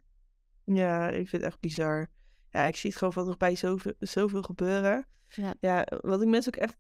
Ja, 0.64 1.10
ik 1.10 1.30
vind 1.30 1.44
het 1.44 1.52
echt 1.52 1.60
bizar. 1.60 2.08
Ja, 2.50 2.66
ik 2.66 2.76
zie 2.76 2.90
het 2.90 2.98
gewoon 2.98 3.14
van 3.14 3.26
dichtbij 3.26 3.56
zoveel, 3.56 3.94
zoveel 4.00 4.42
gebeuren. 4.42 5.06
Ja. 5.28 5.54
ja, 5.60 5.88
wat 6.02 6.22
ik 6.22 6.28
mensen 6.28 6.54
ook 6.54 6.62
echt 6.62 6.78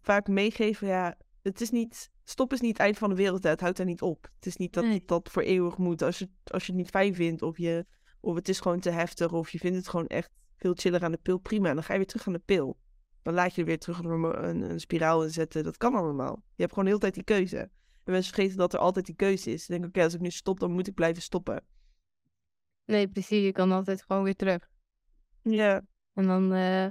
vaak 0.00 0.28
meegeven, 0.28 0.88
ja, 0.88 1.16
het 1.42 1.60
is 1.60 1.70
niet, 1.70 2.10
stop 2.24 2.52
is 2.52 2.60
niet 2.60 2.72
het 2.72 2.80
eind 2.80 2.98
van 2.98 3.08
de 3.08 3.14
wereld, 3.14 3.42
het 3.42 3.60
houdt 3.60 3.76
daar 3.76 3.86
niet 3.86 4.02
op. 4.02 4.30
Het 4.34 4.46
is 4.46 4.56
niet 4.56 4.72
dat 4.72 5.00
dat 5.06 5.28
voor 5.30 5.42
eeuwig 5.42 5.76
moet. 5.76 6.02
Als 6.02 6.18
je, 6.18 6.28
als 6.44 6.66
je 6.66 6.72
het 6.72 6.80
niet 6.80 6.90
fijn 6.90 7.14
vindt 7.14 7.42
of, 7.42 7.58
je, 7.58 7.86
of 8.20 8.34
het 8.34 8.48
is 8.48 8.60
gewoon 8.60 8.80
te 8.80 8.90
heftig 8.90 9.32
of 9.32 9.50
je 9.50 9.58
vindt 9.58 9.76
het 9.76 9.88
gewoon 9.88 10.06
echt 10.06 10.30
veel 10.56 10.74
chiller 10.74 11.04
aan 11.04 11.12
de 11.12 11.18
pil, 11.22 11.38
prima. 11.38 11.74
Dan 11.74 11.82
ga 11.82 11.92
je 11.92 11.98
weer 11.98 12.08
terug 12.08 12.26
aan 12.26 12.32
de 12.32 12.38
pil. 12.38 12.78
Dan 13.22 13.34
laat 13.34 13.54
je 13.54 13.60
er 13.60 13.66
weer 13.66 13.78
terug 13.78 13.98
een, 13.98 14.44
een, 14.48 14.70
een 14.70 14.80
spiraal 14.80 15.22
in 15.22 15.30
zetten. 15.30 15.64
Dat 15.64 15.76
kan 15.76 15.94
allemaal. 15.94 16.42
Je 16.54 16.62
hebt 16.62 16.70
gewoon 16.72 16.84
de 16.84 16.90
hele 16.90 17.02
tijd 17.02 17.14
die 17.14 17.24
keuze. 17.24 17.58
En 18.04 18.12
mensen 18.12 18.34
vergeten 18.34 18.58
dat 18.58 18.72
er 18.72 18.78
altijd 18.78 19.06
die 19.06 19.14
keuze 19.14 19.50
is. 19.50 19.66
Dan 19.66 19.76
denk 19.76 19.88
ik, 19.88 19.96
oké, 19.96 20.04
als 20.04 20.14
ik 20.14 20.20
nu 20.20 20.30
stop, 20.30 20.60
dan 20.60 20.72
moet 20.72 20.86
ik 20.86 20.94
blijven 20.94 21.22
stoppen. 21.22 21.64
Nee, 22.84 23.08
precies. 23.08 23.44
Je 23.44 23.52
kan 23.52 23.72
altijd 23.72 24.02
gewoon 24.02 24.22
weer 24.22 24.36
terug. 24.36 24.68
Ja. 25.42 25.82
En 26.12 26.26
dan 26.26 26.52
uh, 26.52 26.86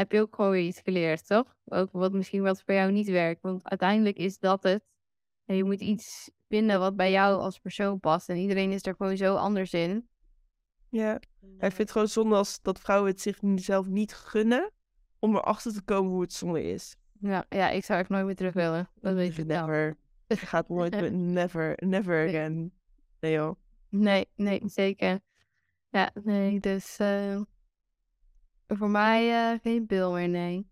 heb 0.00 0.12
je 0.12 0.20
ook 0.20 0.34
gewoon 0.34 0.50
weer 0.50 0.64
iets 0.64 0.80
geleerd, 0.80 1.26
toch? 1.26 1.56
Ook 1.64 1.92
wat 1.92 2.12
misschien 2.12 2.42
wat 2.42 2.62
voor 2.62 2.74
jou 2.74 2.92
niet 2.92 3.08
werkt. 3.08 3.42
Want 3.42 3.68
uiteindelijk 3.68 4.16
is 4.16 4.38
dat 4.38 4.62
het. 4.62 4.84
En 5.44 5.56
je 5.56 5.64
moet 5.64 5.80
iets 5.80 6.30
vinden 6.48 6.78
wat 6.78 6.96
bij 6.96 7.10
jou 7.10 7.40
als 7.40 7.58
persoon 7.58 8.00
past. 8.00 8.28
En 8.28 8.36
iedereen 8.36 8.70
is 8.70 8.86
er 8.86 8.94
gewoon 8.94 9.16
zo 9.16 9.34
anders 9.34 9.72
in. 9.72 10.08
Ja, 10.88 11.20
hij 11.40 11.70
vindt 11.70 11.78
het 11.78 11.90
gewoon 11.90 12.08
zonde 12.08 12.34
als 12.36 12.62
dat 12.62 12.80
vrouwen 12.80 13.10
het 13.10 13.20
zich 13.20 13.38
zelf 13.54 13.86
niet 13.86 14.14
gunnen 14.14 14.72
om 15.18 15.36
erachter 15.36 15.72
te 15.72 15.82
komen 15.82 16.10
hoe 16.10 16.20
het 16.20 16.32
zonde 16.32 16.62
is. 16.62 16.96
Ja, 17.20 17.44
ja 17.48 17.70
ik 17.70 17.84
zou 17.84 17.98
echt 18.00 18.08
nooit 18.08 18.24
meer 18.24 18.36
terug 18.36 18.54
willen. 18.54 18.88
Dat 19.00 19.14
weet 19.14 19.34
je 19.34 19.44
Never. 19.44 19.96
Het 20.26 20.38
gaat 20.38 20.68
nooit, 20.68 21.12
never, 21.12 21.74
never 21.86 22.28
again. 22.28 22.72
Nee 23.20 23.32
joh. 23.32 23.56
Nee, 23.88 24.28
nee, 24.36 24.62
zeker. 24.64 25.20
Ja, 25.88 26.10
nee, 26.22 26.60
dus 26.60 26.98
uh, 27.00 27.40
voor 28.76 28.90
mij 28.90 29.52
uh, 29.52 29.58
geen 29.62 29.86
pil 29.86 30.12
meer, 30.12 30.28
nee. 30.28 30.66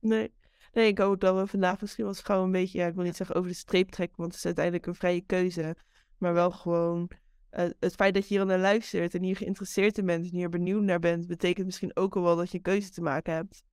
Nee. 0.00 0.32
Nee, 0.72 0.86
ik 0.86 0.98
hoop 0.98 1.20
dat 1.20 1.36
we 1.36 1.46
vandaag 1.46 1.80
misschien 1.80 2.04
wel 2.04 2.14
gewoon 2.14 2.44
een 2.44 2.52
beetje, 2.52 2.78
ja, 2.78 2.86
ik 2.86 2.94
wil 2.94 3.04
niet 3.04 3.16
zeggen 3.16 3.36
over 3.36 3.50
de 3.50 3.56
streep 3.56 3.90
trekken, 3.90 4.16
want 4.16 4.28
het 4.28 4.38
is 4.38 4.44
uiteindelijk 4.44 4.86
een 4.86 4.94
vrije 4.94 5.20
keuze. 5.20 5.76
Maar 6.18 6.32
wel 6.32 6.50
gewoon 6.50 7.10
uh, 7.52 7.64
het 7.78 7.94
feit 7.94 8.14
dat 8.14 8.28
je 8.28 8.36
hier 8.36 8.46
naar 8.46 8.58
luistert 8.58 9.14
en 9.14 9.22
hier 9.22 9.36
geïnteresseerd 9.36 9.98
in 9.98 10.06
bent 10.06 10.30
en 10.30 10.36
hier 10.36 10.48
benieuwd 10.48 10.82
naar 10.82 10.98
bent, 10.98 11.26
betekent 11.26 11.66
misschien 11.66 11.96
ook 11.96 12.16
al 12.16 12.22
wel 12.22 12.36
dat 12.36 12.50
je 12.50 12.56
een 12.56 12.62
keuze 12.62 12.90
te 12.90 13.02
maken 13.02 13.32
hebt. 13.32 13.64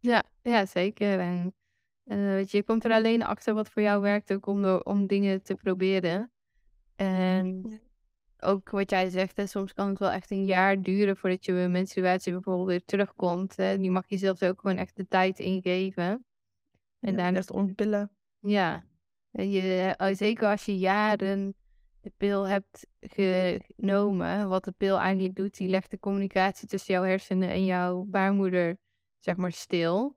Ja, 0.00 0.24
ja 0.42 0.66
zeker. 0.66 1.20
En 1.20 1.54
uh, 2.04 2.16
weet 2.16 2.50
je, 2.50 2.56
je 2.56 2.62
komt 2.62 2.84
er 2.84 2.92
alleen 2.92 3.22
achter 3.22 3.54
wat 3.54 3.68
voor 3.68 3.82
jou 3.82 4.00
werkt, 4.00 4.32
ook 4.32 4.46
om, 4.46 4.64
om 4.64 5.06
dingen 5.06 5.42
te 5.42 5.54
proberen. 5.54 6.30
En 6.96 7.80
ook 8.46 8.70
wat 8.70 8.90
jij 8.90 9.08
zegt, 9.08 9.36
hè, 9.36 9.46
soms 9.46 9.72
kan 9.72 9.88
het 9.88 9.98
wel 9.98 10.10
echt 10.10 10.30
een 10.30 10.44
jaar 10.44 10.82
duren 10.82 11.16
voordat 11.16 11.44
je 11.44 11.52
menstruatie 11.52 12.32
bijvoorbeeld 12.32 12.68
weer 12.68 12.84
terugkomt. 12.84 13.56
Hè. 13.56 13.78
Die 13.78 13.90
mag 13.90 14.04
je 14.08 14.16
zelf 14.16 14.42
ook 14.42 14.60
gewoon 14.60 14.76
echt 14.76 14.96
de 14.96 15.08
tijd 15.08 15.38
ingeven. 15.38 16.24
En 17.00 17.10
ja, 17.10 17.16
daarna... 17.16 17.42
ontpillen. 17.52 18.10
Ja. 18.40 18.84
En 19.30 19.50
je, 19.50 19.94
eh, 19.96 20.14
zeker 20.14 20.48
als 20.48 20.64
je 20.64 20.78
jaren 20.78 21.54
de 22.00 22.12
pil 22.16 22.48
hebt 22.48 22.86
genomen, 23.00 24.48
wat 24.48 24.64
de 24.64 24.72
pil 24.72 24.98
eigenlijk 24.98 25.34
doet, 25.34 25.56
die 25.56 25.68
legt 25.68 25.90
de 25.90 25.98
communicatie 25.98 26.68
tussen 26.68 26.94
jouw 26.94 27.02
hersenen 27.02 27.48
en 27.48 27.64
jouw 27.64 28.04
baarmoeder, 28.04 28.78
zeg 29.18 29.36
maar, 29.36 29.52
stil. 29.52 30.16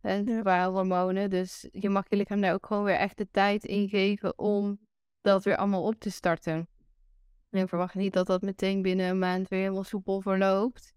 En 0.00 0.26
ja. 0.26 0.40
qua 0.40 0.70
hormonen. 0.70 1.30
Dus 1.30 1.68
je 1.70 1.88
mag 1.88 2.04
je 2.08 2.16
lichaam 2.16 2.40
daar 2.40 2.54
ook 2.54 2.66
gewoon 2.66 2.84
weer 2.84 2.94
echt 2.94 3.18
de 3.18 3.30
tijd 3.30 3.64
in 3.64 3.88
geven 3.88 4.38
om 4.38 4.78
dat 5.20 5.44
weer 5.44 5.56
allemaal 5.56 5.82
op 5.82 6.00
te 6.00 6.10
starten. 6.10 6.68
En 7.50 7.68
verwacht 7.68 7.94
niet 7.94 8.12
dat 8.12 8.26
dat 8.26 8.42
meteen 8.42 8.82
binnen 8.82 9.08
een 9.08 9.18
maand 9.18 9.48
weer 9.48 9.60
helemaal 9.60 9.84
soepel 9.84 10.20
verloopt. 10.20 10.94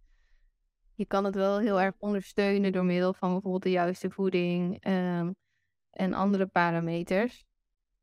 Je 0.96 1.06
kan 1.06 1.24
het 1.24 1.36
wel 1.36 1.60
heel 1.60 1.82
erg 1.82 1.96
ondersteunen 1.98 2.72
door 2.72 2.86
middel 2.86 3.14
van 3.14 3.32
bijvoorbeeld 3.32 3.64
de 3.64 3.70
juiste 3.70 4.10
voeding 4.10 4.88
um, 4.88 5.36
en 5.90 6.14
andere 6.14 6.48
parameters. 6.48 7.46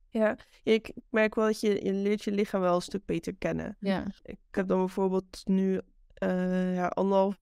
Ja, 0.09 0.39
ik 0.63 0.93
merk 1.11 1.35
wel 1.35 1.47
dat 1.47 1.61
je, 1.61 1.85
je 1.85 1.93
leert 1.93 2.25
je 2.25 2.31
lichaam 2.31 2.61
wel 2.61 2.75
een 2.75 2.83
stuk 2.83 3.05
beter 3.05 3.35
kennen. 3.37 3.77
Ja. 3.81 4.07
Ik 4.23 4.39
heb 4.51 4.69
dan 4.69 4.79
bijvoorbeeld 4.79 5.41
nu 5.45 5.81
uh, 6.23 6.75
ja, 6.75 6.87
anderhalf 6.87 7.39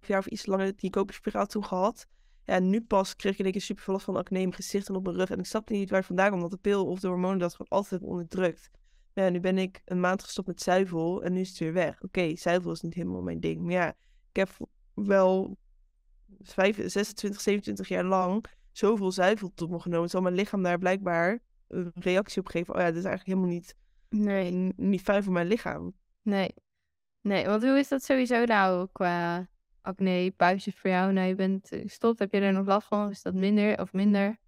jaar 0.00 0.18
of 0.18 0.26
iets 0.26 0.46
langer 0.46 0.76
die 0.76 0.90
koperspiraal 0.90 1.46
toen 1.46 1.64
gehad. 1.64 2.06
Ja, 2.44 2.58
nu 2.58 2.80
pas 2.80 3.16
kreeg 3.16 3.38
ik 3.38 3.46
een 3.46 3.52
keer 3.52 3.60
super 3.60 3.82
veel 3.82 3.98
van 3.98 4.16
acne 4.16 4.38
in 4.38 4.42
mijn 4.42 4.54
gezicht 4.54 4.88
en 4.88 4.94
op 4.94 5.04
mijn 5.04 5.16
rug. 5.16 5.30
En 5.30 5.38
ik 5.38 5.46
snapte 5.46 5.72
niet 5.72 5.90
waar 5.90 6.04
vandaan 6.04 6.32
omdat 6.32 6.50
de 6.50 6.56
pil 6.56 6.86
of 6.86 7.00
de 7.00 7.08
hormonen 7.08 7.38
dat 7.38 7.54
gewoon 7.54 7.68
altijd 7.68 8.02
onderdrukt. 8.02 8.70
Ja, 9.18 9.28
nu 9.28 9.40
ben 9.40 9.58
ik 9.58 9.82
een 9.84 10.00
maand 10.00 10.22
gestopt 10.22 10.46
met 10.46 10.62
zuivel 10.62 11.22
en 11.22 11.32
nu 11.32 11.40
is 11.40 11.48
het 11.48 11.58
weer 11.58 11.72
weg. 11.72 12.02
Oké, 12.02 12.36
zuivel 12.36 12.72
is 12.72 12.80
niet 12.80 12.94
helemaal 12.94 13.22
mijn 13.22 13.40
ding. 13.40 13.60
Maar 13.60 13.72
ja, 13.72 13.88
ik 14.30 14.36
heb 14.36 14.48
wel 14.94 15.56
5, 16.40 16.76
26, 16.76 17.40
27 17.40 17.88
jaar 17.88 18.04
lang 18.04 18.44
zoveel 18.72 19.12
zuivel 19.12 19.52
tot 19.54 19.70
me 19.70 19.80
genomen. 19.80 20.08
Zal 20.08 20.20
mijn 20.20 20.34
lichaam 20.34 20.62
daar 20.62 20.78
blijkbaar 20.78 21.38
een 21.68 21.92
reactie 21.94 22.40
op 22.40 22.46
geven. 22.46 22.74
Oh 22.74 22.80
ja, 22.80 22.86
dit 22.86 22.96
is 22.96 23.04
eigenlijk 23.04 23.38
helemaal 23.38 23.58
niet, 23.58 23.74
nee. 24.08 24.72
niet 24.76 25.02
fijn 25.02 25.22
voor 25.22 25.32
mijn 25.32 25.46
lichaam. 25.46 25.94
Nee. 26.22 26.54
Nee, 27.20 27.46
want 27.46 27.62
hoe 27.62 27.78
is 27.78 27.88
dat 27.88 28.02
sowieso 28.02 28.44
nou 28.44 28.88
qua 28.92 29.48
acne, 29.80 30.32
puistjes 30.36 30.74
voor 30.74 30.90
jou? 30.90 31.12
Nou, 31.12 31.28
je 31.28 31.34
bent 31.34 31.68
gestopt. 31.68 32.18
Heb 32.18 32.32
je 32.32 32.40
er 32.40 32.52
nog 32.52 32.66
last 32.66 32.86
van? 32.86 33.10
Is 33.10 33.22
dat 33.22 33.34
minder 33.34 33.80
of 33.80 33.92
minder? 33.92 34.38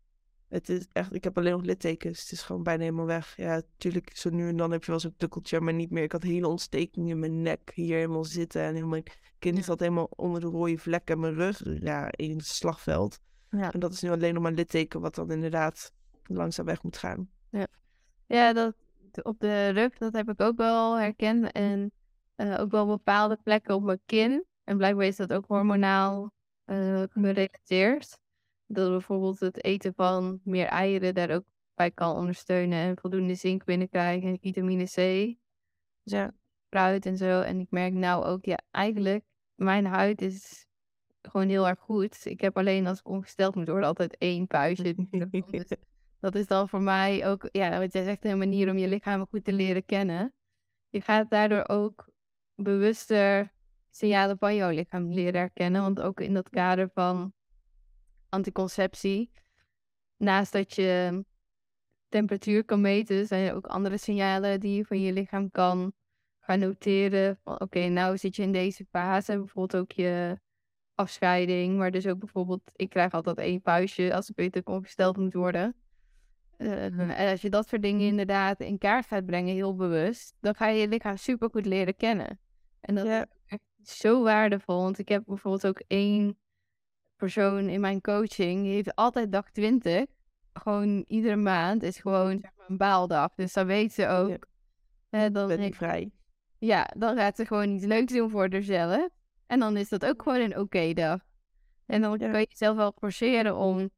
Het 0.50 0.68
is 0.68 0.86
echt, 0.92 1.14
ik 1.14 1.24
heb 1.24 1.38
alleen 1.38 1.52
nog 1.52 1.62
littekens. 1.62 2.20
Het 2.20 2.32
is 2.32 2.42
gewoon 2.42 2.62
bijna 2.62 2.82
helemaal 2.82 3.06
weg. 3.06 3.36
Ja, 3.36 3.54
natuurlijk, 3.54 4.16
zo 4.16 4.30
nu 4.30 4.48
en 4.48 4.56
dan 4.56 4.70
heb 4.70 4.84
je 4.84 4.90
wel 4.90 5.00
zo'n 5.00 5.14
tukkeltje, 5.16 5.60
maar 5.60 5.74
niet 5.74 5.90
meer. 5.90 6.02
Ik 6.02 6.12
had 6.12 6.22
hele 6.22 6.48
ontstekingen 6.48 7.08
in 7.08 7.18
mijn 7.18 7.42
nek, 7.42 7.70
hier 7.74 7.96
helemaal 7.96 8.24
zitten. 8.24 8.60
En 8.60 8.68
helemaal, 8.74 8.88
mijn 8.88 9.04
kind 9.38 9.64
zat 9.64 9.80
helemaal 9.80 10.08
onder 10.16 10.40
de 10.40 10.46
rode 10.46 10.78
vlekken 10.78 11.14
en 11.14 11.20
mijn 11.20 11.34
rug. 11.34 11.62
Ja, 11.64 12.08
in 12.10 12.36
het 12.36 12.46
slagveld. 12.46 13.20
Ja. 13.50 13.72
En 13.72 13.80
dat 13.80 13.92
is 13.92 14.00
nu 14.00 14.10
alleen 14.10 14.34
nog 14.34 14.42
maar 14.42 14.52
litteken, 14.52 15.00
wat 15.00 15.14
dan 15.14 15.30
inderdaad 15.30 15.92
langzaam 16.22 16.66
weg 16.66 16.82
moet 16.82 16.96
gaan. 16.96 17.30
Ja, 17.50 17.66
ja 18.26 18.52
dat, 18.52 18.74
op 19.22 19.40
de 19.40 19.68
rug, 19.68 19.98
dat 19.98 20.12
heb 20.12 20.28
ik 20.28 20.40
ook 20.40 20.56
wel 20.56 20.98
herkend. 20.98 21.52
En 21.52 21.92
uh, 22.36 22.60
ook 22.60 22.70
wel 22.70 22.86
bepaalde 22.86 23.38
plekken 23.42 23.74
op 23.74 23.82
mijn 23.82 24.00
kin. 24.06 24.44
En 24.64 24.76
blijkbaar 24.76 25.06
is 25.06 25.16
dat 25.16 25.32
ook 25.32 25.44
hormonaal 25.46 26.32
uh, 26.66 27.02
gerelateerd. 27.10 28.18
Dat 28.72 28.90
bijvoorbeeld 28.90 29.40
het 29.40 29.64
eten 29.64 29.92
van 29.94 30.40
meer 30.44 30.66
eieren 30.66 31.14
daar 31.14 31.30
ook 31.30 31.44
bij 31.74 31.90
kan 31.90 32.16
ondersteunen. 32.16 32.78
En 32.78 32.98
voldoende 33.00 33.34
zink 33.34 33.64
binnenkrijgen 33.64 34.28
en 34.28 34.38
vitamine 34.40 34.84
C. 34.84 34.96
Ja. 36.02 36.34
Fruit 36.68 37.06
en 37.06 37.16
zo. 37.16 37.40
En 37.40 37.60
ik 37.60 37.70
merk 37.70 37.92
nou 37.92 38.24
ook, 38.24 38.44
ja, 38.44 38.58
eigenlijk, 38.70 39.24
mijn 39.54 39.86
huid 39.86 40.22
is 40.22 40.66
gewoon 41.22 41.48
heel 41.48 41.68
erg 41.68 41.78
goed. 41.78 42.26
Ik 42.26 42.40
heb 42.40 42.56
alleen 42.56 42.86
als 42.86 42.98
ik 42.98 43.08
ongesteld 43.08 43.54
moet 43.54 43.68
worden 43.68 43.88
altijd 43.88 44.16
één 44.18 44.46
puistje. 44.46 44.94
Dus 45.50 45.66
dat 46.20 46.34
is 46.34 46.46
dan 46.46 46.68
voor 46.68 46.82
mij 46.82 47.26
ook, 47.26 47.48
ja, 47.52 47.78
wat 47.78 47.92
jij 47.92 48.04
zegt, 48.04 48.24
een 48.24 48.38
manier 48.38 48.70
om 48.70 48.78
je 48.78 48.88
lichaam 48.88 49.26
goed 49.26 49.44
te 49.44 49.52
leren 49.52 49.84
kennen. 49.84 50.34
Je 50.88 51.00
gaat 51.00 51.30
daardoor 51.30 51.68
ook 51.68 52.08
bewuster 52.54 53.52
signalen 53.90 54.38
van 54.38 54.54
jouw 54.54 54.70
lichaam 54.70 55.12
leren 55.12 55.40
herkennen. 55.40 55.82
Want 55.82 56.00
ook 56.00 56.20
in 56.20 56.34
dat 56.34 56.48
kader 56.48 56.90
van 56.94 57.32
anticonceptie, 58.30 59.30
naast 60.16 60.52
dat 60.52 60.74
je 60.74 61.24
temperatuur 62.08 62.64
kan 62.64 62.80
meten, 62.80 63.26
zijn 63.26 63.48
er 63.48 63.54
ook 63.54 63.66
andere 63.66 63.96
signalen 63.96 64.60
die 64.60 64.76
je 64.76 64.84
van 64.84 65.00
je 65.00 65.12
lichaam 65.12 65.50
kan 65.50 65.92
gaan 66.40 66.58
noteren. 66.58 67.38
Van 67.44 67.60
oké, 67.60 67.88
nou 67.88 68.18
zit 68.18 68.36
je 68.36 68.42
in 68.42 68.52
deze 68.52 68.84
fase. 68.90 69.38
Bijvoorbeeld 69.38 69.82
ook 69.82 69.92
je 69.92 70.38
afscheiding. 70.94 71.76
Maar 71.76 71.90
dus 71.90 72.06
ook 72.06 72.18
bijvoorbeeld, 72.18 72.62
ik 72.76 72.88
krijg 72.88 73.12
altijd 73.12 73.38
één 73.38 73.60
puistje 73.60 74.14
als 74.14 74.28
ik 74.28 74.36
weet 74.36 74.52
dat 74.52 74.62
ik 74.62 74.68
ongesteld 74.68 75.16
moet 75.16 75.34
worden. 75.34 75.74
Uh, 76.58 76.84
en 76.84 77.30
als 77.30 77.40
je 77.40 77.50
dat 77.50 77.68
soort 77.68 77.82
dingen 77.82 78.06
inderdaad 78.06 78.60
in 78.60 78.78
kaart 78.78 79.06
gaat 79.06 79.26
brengen, 79.26 79.54
heel 79.54 79.74
bewust, 79.74 80.34
dan 80.40 80.54
ga 80.54 80.68
je 80.68 80.80
je 80.80 80.88
lichaam 80.88 81.16
super 81.16 81.50
goed 81.50 81.66
leren 81.66 81.96
kennen. 81.96 82.40
En 82.80 82.94
dat 82.94 83.06
is 83.06 83.24
echt 83.46 83.62
zo 83.82 84.22
waardevol. 84.22 84.82
Want 84.82 84.98
ik 84.98 85.08
heb 85.08 85.22
bijvoorbeeld 85.26 85.66
ook 85.66 85.82
één 85.86 86.38
persoon 87.20 87.68
in 87.68 87.80
mijn 87.80 88.00
coaching, 88.00 88.62
die 88.62 88.72
heeft 88.72 88.94
altijd 88.94 89.32
dag 89.32 89.50
20. 89.50 90.04
Gewoon 90.52 91.04
iedere 91.06 91.36
maand 91.36 91.82
is 91.82 91.98
gewoon 91.98 92.38
zeg 92.40 92.50
maar, 92.56 92.66
een 92.68 92.76
baaldag. 92.76 93.34
Dus 93.34 93.52
dan 93.52 93.66
weet 93.66 93.92
ze 93.92 94.06
ook. 94.06 94.46
Ja. 95.08 95.28
dan 95.28 95.48
ben 95.48 95.60
ik 95.60 95.74
vrij. 95.74 96.10
Ja, 96.58 96.90
dan 96.96 97.16
gaat 97.16 97.36
ze 97.36 97.46
gewoon 97.46 97.70
iets 97.70 97.84
leuks 97.84 98.12
doen 98.12 98.30
voor 98.30 98.48
haarzelf. 98.50 99.08
En 99.46 99.60
dan 99.60 99.76
is 99.76 99.88
dat 99.88 100.06
ook 100.06 100.22
gewoon 100.22 100.40
een 100.40 100.58
oké 100.58 100.92
dag. 100.92 101.20
En 101.86 102.00
dan 102.00 102.18
kan 102.18 102.40
je 102.40 102.46
jezelf 102.48 102.76
wel 102.76 102.92
forceren 102.98 103.56
om 103.56 103.90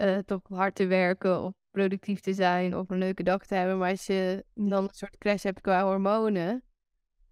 uh, 0.00 0.18
toch 0.18 0.40
hard 0.48 0.74
te 0.74 0.86
werken 0.86 1.42
of 1.42 1.52
productief 1.70 2.20
te 2.20 2.32
zijn 2.32 2.76
of 2.76 2.90
een 2.90 2.98
leuke 2.98 3.22
dag 3.22 3.46
te 3.46 3.54
hebben. 3.54 3.78
Maar 3.78 3.90
als 3.90 4.06
je 4.06 4.44
dan 4.54 4.82
een 4.82 4.88
soort 4.92 5.18
crash 5.18 5.42
hebt 5.42 5.60
qua 5.60 5.84
hormonen, 5.84 6.62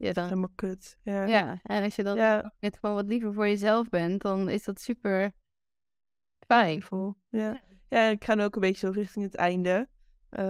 ja, 0.00 0.12
dan... 0.12 0.24
Helemaal 0.24 0.52
kut. 0.54 0.98
Ja. 1.02 1.24
ja, 1.24 1.60
en 1.62 1.82
als 1.82 1.96
je 1.96 2.02
dan 2.02 2.16
ja. 2.16 2.54
net 2.60 2.78
gewoon 2.78 2.94
wat 2.94 3.06
liever 3.06 3.34
voor 3.34 3.48
jezelf 3.48 3.88
bent, 3.88 4.22
dan 4.22 4.48
is 4.48 4.64
dat 4.64 4.80
super 4.80 5.32
fijn. 6.46 6.82
Ja. 7.28 7.60
ja, 7.88 8.04
ik 8.04 8.24
ga 8.24 8.34
nu 8.34 8.42
ook 8.42 8.54
een 8.54 8.60
beetje 8.60 8.86
zo 8.86 8.92
richting 8.92 9.24
het 9.24 9.34
einde. 9.34 9.88
Uh, 10.30 10.40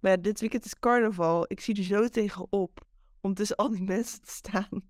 maar 0.00 0.10
ja, 0.10 0.16
dit 0.16 0.40
weekend 0.40 0.64
is 0.64 0.78
carnaval. 0.78 1.44
Ik 1.48 1.60
zie 1.60 1.76
er 1.76 1.84
zo 1.84 2.08
tegenop 2.08 2.86
om 3.20 3.34
tussen 3.34 3.56
al 3.56 3.70
die 3.70 3.82
mensen 3.94 4.20
te 4.20 4.30
staan 4.30 4.82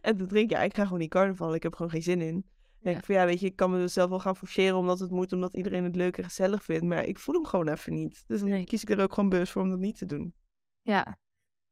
en 0.00 0.16
te 0.16 0.26
drinken. 0.26 0.56
Ja, 0.56 0.62
ik 0.62 0.74
ga 0.74 0.82
gewoon 0.84 0.98
niet 0.98 1.10
carnaval. 1.10 1.54
Ik 1.54 1.62
heb 1.62 1.74
gewoon 1.74 1.90
geen 1.90 2.02
zin 2.02 2.20
in. 2.20 2.34
Ja. 2.36 2.90
denk 2.90 2.98
ik 2.98 3.04
van 3.04 3.14
ja, 3.14 3.24
weet 3.24 3.40
je, 3.40 3.46
ik 3.46 3.56
kan 3.56 3.70
mezelf 3.70 4.10
wel 4.10 4.20
gaan 4.20 4.36
forceren 4.36 4.76
omdat 4.76 4.98
het 4.98 5.10
moet, 5.10 5.32
omdat 5.32 5.54
iedereen 5.54 5.84
het 5.84 5.96
leuk 5.96 6.16
en 6.16 6.24
gezellig 6.24 6.64
vindt. 6.64 6.84
Maar 6.84 7.04
ik 7.04 7.18
voel 7.18 7.34
hem 7.34 7.46
gewoon 7.46 7.68
even 7.68 7.92
niet. 7.92 8.24
Dus 8.26 8.40
dan 8.40 8.64
kies 8.64 8.82
ik 8.82 8.90
er 8.90 9.02
ook 9.02 9.14
gewoon 9.14 9.28
bewust 9.28 9.52
voor 9.52 9.62
om 9.62 9.70
dat 9.70 9.78
niet 9.78 9.98
te 9.98 10.06
doen. 10.06 10.34
Ja, 10.82 11.18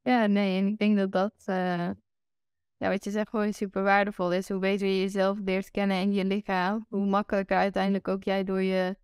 ja, 0.02 0.26
nee, 0.26 0.58
en 0.58 0.66
ik 0.66 0.78
denk 0.78 0.96
dat 0.96 1.12
dat, 1.12 1.32
uh, 1.46 1.90
ja, 2.76 2.88
wat 2.88 3.04
je 3.04 3.10
zegt, 3.10 3.28
gewoon 3.28 3.52
super 3.52 3.82
waardevol 3.82 4.32
is. 4.32 4.48
Hoe 4.48 4.58
beter 4.58 4.86
je 4.86 5.00
jezelf 5.00 5.38
leert 5.44 5.70
kennen 5.70 5.96
en 5.96 6.12
je 6.12 6.24
lichaam, 6.24 6.86
hoe 6.88 7.06
makkelijker 7.06 7.56
uiteindelijk 7.56 8.08
ook 8.08 8.24
jij 8.24 8.44
door 8.44 8.62
je 8.62 8.96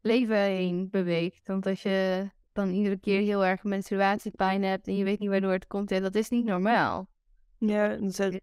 leven 0.00 0.36
heen 0.36 0.88
beweegt. 0.90 1.46
Want 1.46 1.66
als 1.66 1.82
je 1.82 2.28
dan 2.52 2.70
iedere 2.70 2.98
keer 2.98 3.20
heel 3.20 3.44
erg 3.44 3.62
menstruatiepijn 3.62 4.62
hebt 4.62 4.86
en 4.86 4.96
je 4.96 5.04
weet 5.04 5.18
niet 5.18 5.28
waardoor 5.28 5.52
het 5.52 5.66
komt, 5.66 5.90
ja, 5.90 6.00
dat 6.00 6.14
is 6.14 6.28
niet 6.28 6.44
normaal. 6.44 7.08
Ja, 7.58 7.96
dat 7.96 8.40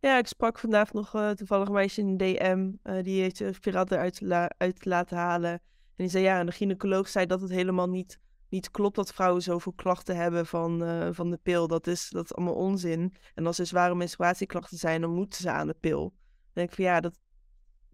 ja, 0.00 0.18
ik 0.18 0.26
sprak 0.26 0.58
vandaag 0.58 0.92
nog 0.92 1.14
uh, 1.14 1.30
toevallig 1.30 1.68
een 1.68 1.74
meisje 1.74 2.00
in 2.00 2.16
DM. 2.16 2.72
Uh, 2.84 3.02
die 3.02 3.20
heeft 3.20 3.66
eruit 3.66 4.20
la 4.20 4.50
uit 4.56 4.84
laten 4.84 5.16
halen. 5.16 5.50
En 5.50 5.60
die 5.96 6.08
zei 6.08 6.24
ja, 6.24 6.38
en 6.38 6.46
de 6.46 6.52
gynaecoloog 6.52 7.08
zei 7.08 7.26
dat 7.26 7.40
het 7.40 7.50
helemaal 7.50 7.88
niet 7.88 8.18
niet 8.48 8.70
klopt 8.70 8.96
dat 8.96 9.12
vrouwen 9.12 9.42
zoveel 9.42 9.72
klachten 9.72 10.16
hebben 10.16 10.46
van, 10.46 10.82
uh, 10.82 11.08
van 11.10 11.30
de 11.30 11.36
pil. 11.36 11.66
Dat 11.66 11.86
is, 11.86 12.10
dat 12.10 12.24
is 12.24 12.34
allemaal 12.34 12.54
onzin. 12.54 13.14
En 13.34 13.46
als 13.46 13.58
er 13.58 13.66
zware 13.66 13.94
menstruatieklachten 13.94 14.78
zijn, 14.78 15.00
dan 15.00 15.14
moeten 15.14 15.40
ze 15.40 15.50
aan 15.50 15.66
de 15.66 15.76
pil. 15.80 16.00
Dan 16.00 16.52
denk 16.52 16.68
ik 16.68 16.74
van 16.74 16.84
ja, 16.84 17.00
dat, 17.00 17.18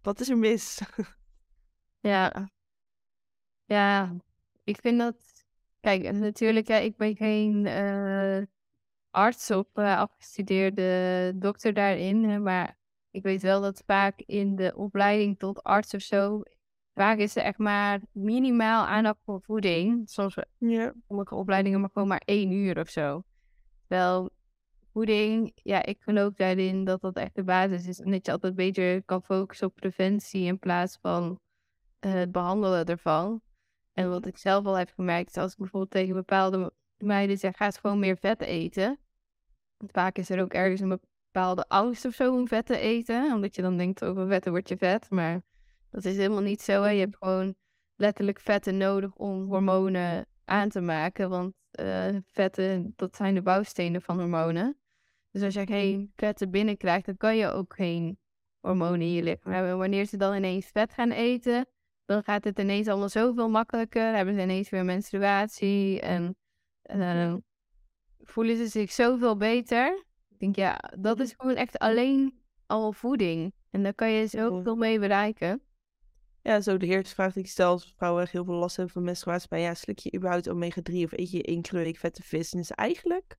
wat 0.02 0.20
is 0.20 0.28
er 0.28 0.38
mis? 0.38 0.80
ja. 2.00 2.50
Ja, 3.64 4.16
ik 4.64 4.80
vind 4.80 4.98
dat... 4.98 5.16
Kijk, 5.80 6.12
natuurlijk, 6.12 6.68
ja, 6.68 6.76
ik 6.76 6.96
ben 6.96 7.16
geen 7.16 7.66
uh, 7.66 8.42
arts 9.10 9.50
of 9.50 9.66
uh, 9.74 9.98
afgestudeerde 9.98 11.32
dokter 11.36 11.74
daarin. 11.74 12.42
Maar 12.42 12.78
ik 13.10 13.22
weet 13.22 13.42
wel 13.42 13.60
dat 13.60 13.82
vaak 13.86 14.20
in 14.20 14.56
de 14.56 14.72
opleiding 14.76 15.38
tot 15.38 15.62
arts 15.62 15.94
of 15.94 16.02
zo 16.02 16.42
Vaak 16.94 17.18
is 17.18 17.36
er 17.36 17.42
echt 17.42 17.58
maar 17.58 18.00
minimaal 18.12 18.86
aandacht 18.86 19.18
voor 19.24 19.40
voeding. 19.42 20.08
Soms 20.08 20.36
ja. 20.58 20.92
sommige 21.08 21.34
opleidingen 21.34 21.80
maar 21.80 21.90
gewoon 21.92 22.08
maar 22.08 22.22
één 22.24 22.50
uur 22.50 22.80
of 22.80 22.88
zo. 22.88 23.22
Wel, 23.86 24.30
voeding, 24.92 25.52
ja, 25.54 25.84
ik 25.84 26.02
geloof 26.02 26.34
daarin 26.34 26.84
dat 26.84 27.00
dat 27.00 27.16
echt 27.16 27.34
de 27.34 27.44
basis 27.44 27.86
is. 27.86 28.00
En 28.00 28.10
dat 28.10 28.26
je 28.26 28.32
altijd 28.32 28.54
beter 28.54 29.02
kan 29.02 29.22
focussen 29.22 29.66
op 29.66 29.74
preventie 29.74 30.44
in 30.44 30.58
plaats 30.58 30.98
van 31.00 31.40
uh, 32.00 32.12
het 32.12 32.32
behandelen 32.32 32.84
ervan. 32.84 33.40
En 33.92 34.08
wat 34.10 34.26
ik 34.26 34.38
zelf 34.38 34.64
al 34.64 34.74
heb 34.74 34.90
gemerkt, 34.94 35.28
is 35.28 35.42
als 35.42 35.52
ik 35.52 35.58
bijvoorbeeld 35.58 35.90
tegen 35.90 36.14
bepaalde 36.14 36.72
meiden 36.96 37.38
zeg, 37.38 37.56
ga 37.56 37.64
eens 37.64 37.78
gewoon 37.78 37.98
meer 37.98 38.16
vet 38.16 38.40
eten. 38.40 38.98
Vaak 39.86 40.18
is 40.18 40.30
er 40.30 40.42
ook 40.42 40.52
ergens 40.52 40.80
een 40.80 41.00
bepaalde 41.32 41.64
angst 41.68 42.04
of 42.04 42.14
zo 42.14 42.34
om 42.34 42.48
vet 42.48 42.66
te 42.66 42.78
eten. 42.78 43.32
Omdat 43.32 43.54
je 43.54 43.62
dan 43.62 43.76
denkt, 43.76 44.04
over 44.04 44.26
vetten 44.26 44.52
word 44.52 44.68
je 44.68 44.76
vet. 44.76 45.10
Maar 45.10 45.42
dat 45.94 46.04
is 46.04 46.16
helemaal 46.16 46.42
niet 46.42 46.62
zo. 46.62 46.82
Hè? 46.82 46.90
Je 46.90 47.00
hebt 47.00 47.16
gewoon 47.16 47.54
letterlijk 47.96 48.40
vetten 48.40 48.76
nodig 48.76 49.14
om 49.14 49.44
hormonen 49.44 50.26
aan 50.44 50.68
te 50.68 50.80
maken. 50.80 51.30
Want 51.30 51.54
uh, 51.80 52.16
vetten, 52.26 52.92
dat 52.96 53.16
zijn 53.16 53.34
de 53.34 53.42
bouwstenen 53.42 54.02
van 54.02 54.18
hormonen. 54.18 54.78
Dus 55.30 55.42
als 55.42 55.54
je 55.54 55.66
geen 55.66 56.12
vetten 56.16 56.50
binnenkrijgt, 56.50 57.06
dan 57.06 57.16
kan 57.16 57.36
je 57.36 57.50
ook 57.50 57.74
geen 57.74 58.18
hormonen 58.60 59.00
in 59.00 59.12
je 59.12 59.22
lichaam 59.22 59.52
hebben. 59.52 59.78
Wanneer 59.78 60.04
ze 60.04 60.16
dan 60.16 60.34
ineens 60.34 60.66
vet 60.66 60.92
gaan 60.92 61.10
eten, 61.10 61.66
dan 62.04 62.22
gaat 62.22 62.44
het 62.44 62.58
ineens 62.58 62.88
allemaal 62.88 63.08
zoveel 63.08 63.48
makkelijker. 63.48 64.14
Hebben 64.14 64.34
ze 64.34 64.40
ineens 64.40 64.70
weer 64.70 64.84
menstruatie 64.84 66.00
en 66.00 66.36
uh, 66.94 67.34
voelen 68.18 68.56
ze 68.56 68.66
zich 68.66 68.92
zoveel 68.92 69.36
beter. 69.36 70.04
Ik 70.28 70.38
denk, 70.38 70.56
ja, 70.56 70.78
dat 70.98 71.20
is 71.20 71.34
gewoon 71.36 71.56
echt 71.56 71.78
alleen 71.78 72.42
al 72.66 72.92
voeding. 72.92 73.54
En 73.70 73.82
daar 73.82 73.94
kan 73.94 74.10
je 74.10 74.26
zoveel 74.26 74.76
mee 74.76 74.98
bereiken. 74.98 75.62
Ja, 76.46 76.60
zo 76.60 76.76
de 76.76 76.86
eerste 76.86 77.14
vraag 77.14 77.32
die 77.32 77.42
ik 77.42 77.48
stel 77.48 77.70
als 77.70 77.94
vrouwen 77.96 78.22
echt 78.22 78.32
heel 78.32 78.44
veel 78.44 78.54
last 78.54 78.76
hebben 78.76 78.94
van 78.94 79.04
menstruatie. 79.04 79.46
Maar 79.50 79.58
ja, 79.58 79.74
slik 79.74 79.98
je 79.98 80.14
überhaupt 80.14 80.48
omega-3 80.48 80.94
of 80.94 81.12
eet 81.12 81.30
je 81.30 81.42
één 81.42 81.62
keer 81.62 81.82
week 81.82 81.96
vette 81.96 82.22
vis? 82.22 82.52
En 82.52 82.58
is 82.58 82.70
eigenlijk, 82.70 83.38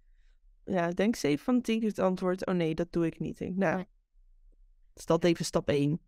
ja, 0.63 0.89
denk 0.89 1.15
7 1.15 1.45
van 1.45 1.61
10 1.61 1.79
keer 1.79 1.89
het 1.89 1.99
antwoord, 1.99 2.45
oh 2.45 2.53
nee, 2.53 2.75
dat 2.75 2.91
doe 2.91 3.05
ik 3.05 3.19
niet. 3.19 3.37
Denk, 3.37 3.55
nou, 3.55 3.85
is 4.93 5.05
dat 5.05 5.23
even 5.23 5.45
stap 5.45 5.69
1. 5.69 5.99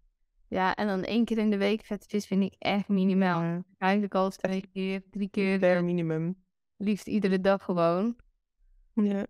Ja, 0.47 0.75
en 0.75 0.87
dan 0.87 1.03
één 1.03 1.25
keer 1.25 1.37
in 1.37 1.49
de 1.49 1.57
week 1.57 1.85
vette 1.85 2.07
vis 2.09 2.25
vind 2.25 2.43
ik 2.43 2.55
echt 2.57 2.87
minimaal. 2.87 3.63
Eigenlijk 3.77 4.15
al 4.15 4.29
twee 4.29 4.67
keer, 4.73 5.03
drie 5.09 5.29
keer. 5.29 5.59
Per 5.59 5.83
minimum. 5.83 6.43
Liefst 6.77 7.07
iedere 7.07 7.41
dag 7.41 7.63
gewoon. 7.63 8.15
Ja. 8.93 9.25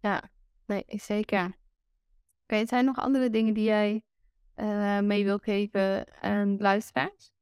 Ja, 0.00 0.30
nee, 0.66 0.84
zeker. 0.86 1.44
Oké, 1.44 1.54
okay, 2.42 2.66
zijn 2.66 2.80
er 2.80 2.86
nog 2.86 3.04
andere 3.04 3.30
dingen 3.30 3.54
die 3.54 3.64
jij 3.64 4.02
uh, 4.60 5.00
mee 5.00 5.24
wil 5.24 5.38
geven 5.38 6.06
aan 6.22 6.56
luisteraars? 6.58 7.32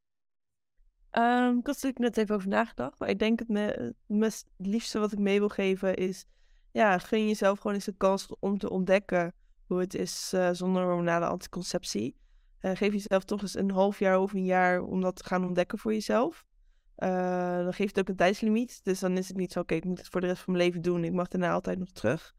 Um, 1.13 1.59
ik 1.59 1.67
had 1.67 1.83
er 1.83 1.93
net 1.95 2.17
even 2.17 2.35
over 2.35 2.49
nagedacht. 2.49 2.99
Maar 2.99 3.09
ik 3.09 3.19
denk 3.19 3.39
het, 3.39 3.49
me, 3.49 3.95
het 4.07 4.45
liefste 4.57 4.99
wat 4.99 5.13
ik 5.13 5.19
mee 5.19 5.39
wil 5.39 5.49
geven 5.49 5.95
is... 5.95 6.25
Ja, 6.73 6.99
gun 6.99 7.27
jezelf 7.27 7.59
gewoon 7.59 7.75
eens 7.75 7.85
de 7.85 7.95
kans 7.97 8.29
om 8.39 8.59
te 8.59 8.71
ontdekken 8.71 9.33
hoe 9.67 9.81
het 9.81 9.95
is 9.95 10.33
uh, 10.35 10.51
zonder 10.53 10.85
hormonale 10.85 11.27
anticonceptie. 11.27 12.17
Uh, 12.61 12.71
geef 12.75 12.93
jezelf 12.93 13.25
toch 13.25 13.43
eens 13.43 13.57
een 13.57 13.71
half 13.71 13.99
jaar 13.99 14.19
of 14.19 14.33
een 14.33 14.45
jaar 14.45 14.83
om 14.83 15.01
dat 15.01 15.17
te 15.17 15.25
gaan 15.25 15.45
ontdekken 15.45 15.79
voor 15.79 15.93
jezelf. 15.93 16.47
dan 16.97 17.75
geeft 17.75 17.97
het 17.97 17.99
ook 17.99 18.09
een 18.09 18.17
tijdslimiet. 18.17 18.85
Dus 18.85 19.01
dan 19.01 19.17
is 19.17 19.29
het 19.29 19.37
niet 19.37 19.53
zo, 19.53 19.61
oké, 19.61 19.75
ik 19.75 19.85
moet 19.85 19.99
het 19.99 20.09
voor 20.09 20.21
de 20.21 20.27
rest 20.27 20.43
van 20.43 20.53
mijn 20.53 20.65
leven 20.65 20.83
doen. 20.83 21.05
Ik 21.05 21.13
mag 21.13 21.29
daarna 21.29 21.53
altijd 21.53 21.79
nog 21.79 21.91
terug. 21.91 22.35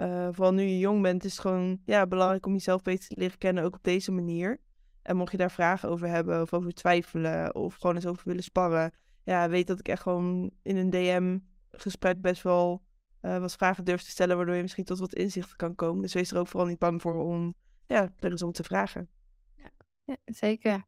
Uh, 0.00 0.28
vooral 0.32 0.52
nu 0.52 0.62
je 0.62 0.78
jong 0.78 1.02
bent, 1.02 1.24
is 1.24 1.32
het 1.32 1.40
gewoon 1.40 1.80
ja, 1.84 2.06
belangrijk 2.06 2.46
om 2.46 2.52
jezelf 2.52 2.82
beter 2.82 3.08
te 3.08 3.18
leren 3.18 3.38
kennen, 3.38 3.64
ook 3.64 3.74
op 3.74 3.82
deze 3.82 4.12
manier. 4.12 4.60
En 5.02 5.16
mocht 5.16 5.30
je 5.30 5.36
daar 5.36 5.50
vragen 5.50 5.88
over 5.88 6.08
hebben 6.08 6.42
of 6.42 6.52
over 6.52 6.72
twijfelen 6.72 7.54
of 7.54 7.74
gewoon 7.74 7.94
eens 7.94 8.06
over 8.06 8.22
willen 8.28 8.42
sparren, 8.42 8.92
ja, 9.28 9.48
weet 9.48 9.66
dat 9.66 9.78
ik 9.78 9.88
echt 9.88 10.02
gewoon 10.02 10.50
in 10.62 10.76
een 10.76 10.90
DM-gesprek 10.90 12.20
best 12.20 12.42
wel 12.42 12.82
uh, 13.22 13.38
wat 13.38 13.56
vragen 13.56 13.84
durf 13.84 14.02
te 14.02 14.10
stellen, 14.10 14.36
waardoor 14.36 14.54
je 14.54 14.62
misschien 14.62 14.84
tot 14.84 14.98
wat 14.98 15.14
inzichten 15.14 15.56
kan 15.56 15.74
komen. 15.74 16.02
Dus 16.02 16.14
wees 16.14 16.30
er 16.30 16.38
ook 16.38 16.46
vooral 16.46 16.68
niet 16.68 16.78
bang 16.78 17.00
voor 17.00 17.14
om 17.14 17.54
ja, 17.86 18.12
er 18.18 18.30
eens 18.30 18.42
om 18.42 18.52
te 18.52 18.64
vragen. 18.64 19.08
Ja, 19.54 19.70
ja 20.04 20.16
zeker. 20.24 20.84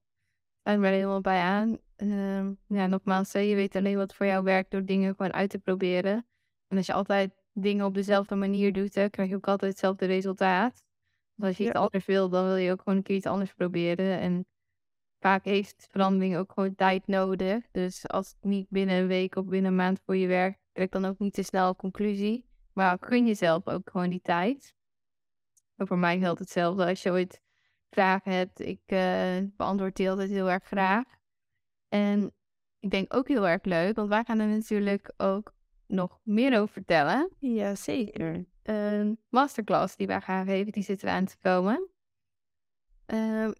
Sluit 0.62 0.78
er 0.78 0.84
helemaal 0.84 1.20
bij 1.20 1.40
aan. 1.40 1.78
Uh, 1.96 2.50
ja, 2.66 2.86
nogmaals, 2.86 3.32
je 3.32 3.54
weet 3.54 3.76
alleen 3.76 3.96
wat 3.96 4.14
voor 4.14 4.26
jou 4.26 4.44
werkt 4.44 4.70
door 4.70 4.84
dingen 4.84 5.14
gewoon 5.14 5.32
uit 5.32 5.50
te 5.50 5.58
proberen. 5.58 6.26
En 6.68 6.76
als 6.76 6.86
je 6.86 6.92
altijd 6.92 7.39
dingen 7.60 7.86
op 7.86 7.94
dezelfde 7.94 8.34
manier 8.34 8.72
doet, 8.72 8.94
dan 8.94 9.10
krijg 9.10 9.28
je 9.28 9.36
ook 9.36 9.48
altijd 9.48 9.70
hetzelfde 9.70 10.06
resultaat. 10.06 10.84
Want 11.34 11.48
als 11.48 11.56
je 11.56 11.64
iets 11.64 11.78
anders 11.78 12.06
wil, 12.06 12.28
dan 12.28 12.44
wil 12.44 12.56
je 12.56 12.72
ook 12.72 12.82
gewoon 12.82 12.98
een 12.98 13.04
keer 13.04 13.16
iets 13.16 13.26
anders 13.26 13.54
proberen. 13.54 14.20
En 14.20 14.46
vaak 15.18 15.44
heeft 15.44 15.86
verandering 15.90 16.36
ook 16.36 16.52
gewoon 16.52 16.74
tijd 16.74 17.06
nodig. 17.06 17.64
Dus 17.70 18.08
als 18.08 18.28
het 18.28 18.44
niet 18.50 18.68
binnen 18.68 18.96
een 18.96 19.06
week 19.06 19.36
of 19.36 19.44
binnen 19.44 19.70
een 19.70 19.76
maand 19.76 20.00
voor 20.04 20.16
je 20.16 20.26
werkt, 20.26 20.58
trek 20.72 20.92
dan 20.92 21.04
ook 21.04 21.18
niet 21.18 21.34
te 21.34 21.42
snel 21.42 21.68
een 21.68 21.76
conclusie. 21.76 22.48
Maar 22.72 22.96
gun 23.00 23.26
jezelf 23.26 23.68
ook 23.68 23.90
gewoon 23.90 24.10
die 24.10 24.20
tijd. 24.22 24.74
En 25.76 25.86
voor 25.86 25.98
mij 25.98 26.18
geldt 26.18 26.38
hetzelfde. 26.38 26.86
Als 26.86 27.02
je 27.02 27.10
ooit 27.10 27.40
vragen 27.90 28.32
hebt, 28.32 28.60
ik 28.60 28.80
uh, 28.86 29.36
beantwoord 29.56 29.96
die 29.96 30.10
altijd 30.10 30.30
heel 30.30 30.50
erg 30.50 30.64
graag. 30.64 31.04
En 31.88 32.32
ik 32.78 32.90
denk 32.90 33.14
ook 33.14 33.28
heel 33.28 33.48
erg 33.48 33.64
leuk, 33.64 33.96
want 33.96 34.08
wij 34.08 34.24
gaan 34.24 34.38
er 34.38 34.46
natuurlijk 34.46 35.12
ook 35.16 35.54
nog 35.90 36.18
meer 36.22 36.60
over 36.60 36.72
vertellen. 36.72 37.30
Ja, 37.38 37.74
zeker. 37.74 38.44
Een 38.62 39.18
masterclass 39.28 39.96
die 39.96 40.06
wij 40.06 40.20
gaan 40.20 40.46
geven, 40.46 40.72
die 40.72 40.82
zit 40.82 41.02
eraan 41.02 41.24
te 41.24 41.36
komen. 41.40 41.88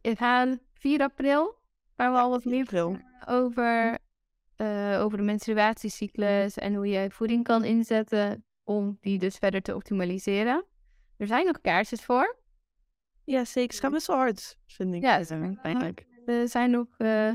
Het 0.00 0.18
gaat 0.18 0.58
4 0.72 1.00
april, 1.00 1.58
waar 1.96 2.12
we 2.12 2.18
al 2.18 2.30
wat 2.30 2.44
meer 2.44 2.98
over, 3.26 3.98
uh, 4.56 5.00
over 5.00 5.18
de 5.18 5.24
menstruatiecyclus 5.24 6.56
en 6.56 6.74
hoe 6.74 6.86
je 6.88 7.10
voeding 7.10 7.44
kan 7.44 7.64
inzetten 7.64 8.44
om 8.64 8.98
die 9.00 9.18
dus 9.18 9.36
verder 9.36 9.62
te 9.62 9.74
optimaliseren. 9.74 10.64
Er 11.16 11.26
zijn 11.26 11.46
nog 11.46 11.60
kaartjes 11.60 12.04
voor. 12.04 12.38
Ja, 13.24 13.44
zeker. 13.44 13.74
Ze 13.74 13.80
gaan 13.80 13.92
best 13.92 14.06
wel 14.06 14.16
hard, 14.16 14.58
vind 14.66 14.94
ik. 14.94 15.02
Ja, 15.02 15.18
dat 15.18 15.30
eigenlijk. 15.62 16.06
Er 16.26 16.48
zijn 16.48 16.70
nog 16.70 16.86
uh, 16.98 17.32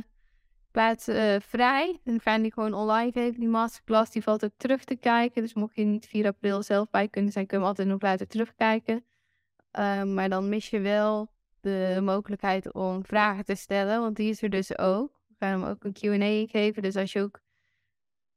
plaatsen 0.76 1.34
uh, 1.34 1.40
vrij. 1.40 2.00
En 2.04 2.20
gaan 2.20 2.42
die 2.42 2.54
gewoon 2.54 2.74
online 2.74 3.12
geven. 3.12 3.40
Die 3.40 3.50
masterclass 3.50 4.12
die 4.12 4.24
valt 4.24 4.46
ook 4.46 4.58
terug 4.58 4.84
te 4.84 4.96
kijken. 4.96 5.42
Dus 5.42 5.54
mocht 5.54 5.76
je 5.76 5.84
niet 5.84 6.08
4 6.08 6.26
april 6.28 6.64
zelf 6.64 6.90
bij 6.90 7.08
kunnen 7.08 7.32
zijn, 7.32 7.46
kun 7.46 7.58
je 7.58 7.64
hem 7.64 7.72
altijd 7.72 7.88
nog 7.88 8.02
later 8.02 8.28
terugkijken. 8.28 9.06
Uh, 9.80 10.04
maar 10.04 10.30
dan 10.30 10.50
mis 10.50 10.70
je 10.70 10.80
wel 10.80 11.30
de 11.62 12.00
mogelijkheid 12.02 12.74
om 12.74 13.06
vragen 13.06 13.46
te 13.46 13.56
stellen, 13.56 14.00
want 14.00 14.16
die 14.16 14.30
is 14.30 14.42
er 14.42 14.50
dus 14.50 14.78
ook. 14.78 15.22
We 15.28 15.36
gaan 15.40 15.62
hem 15.62 15.70
ook 15.70 15.84
een 15.84 15.94
Q&A 15.94 16.52
geven, 16.52 16.82
dus 16.82 16.96
als 16.96 17.12
je 17.12 17.22
ook 17.22 17.40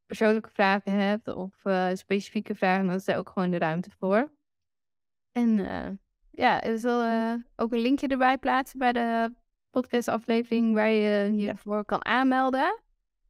persoonlijke 0.06 0.50
vragen 0.52 0.92
hebt 0.92 1.34
of 1.34 1.64
uh, 1.64 1.88
specifieke 1.92 2.54
vragen, 2.54 2.86
dan 2.86 2.94
is 2.94 3.08
er 3.08 3.16
ook 3.16 3.28
gewoon 3.28 3.50
de 3.50 3.58
ruimte 3.58 3.90
voor. 3.98 4.30
En 5.32 5.58
uh, 5.58 5.88
ja, 6.30 6.62
er 6.62 6.78
zal 6.78 7.30
ook 7.56 7.72
een 7.72 7.80
linkje 7.80 8.08
erbij 8.08 8.38
plaatsen 8.38 8.78
bij 8.78 8.92
de 8.92 9.32
podcastaflevering 9.70 10.74
waar 10.74 10.90
je 10.90 11.36
je 11.36 11.56
voor 11.56 11.84
kan 11.84 12.04
aanmelden. 12.04 12.80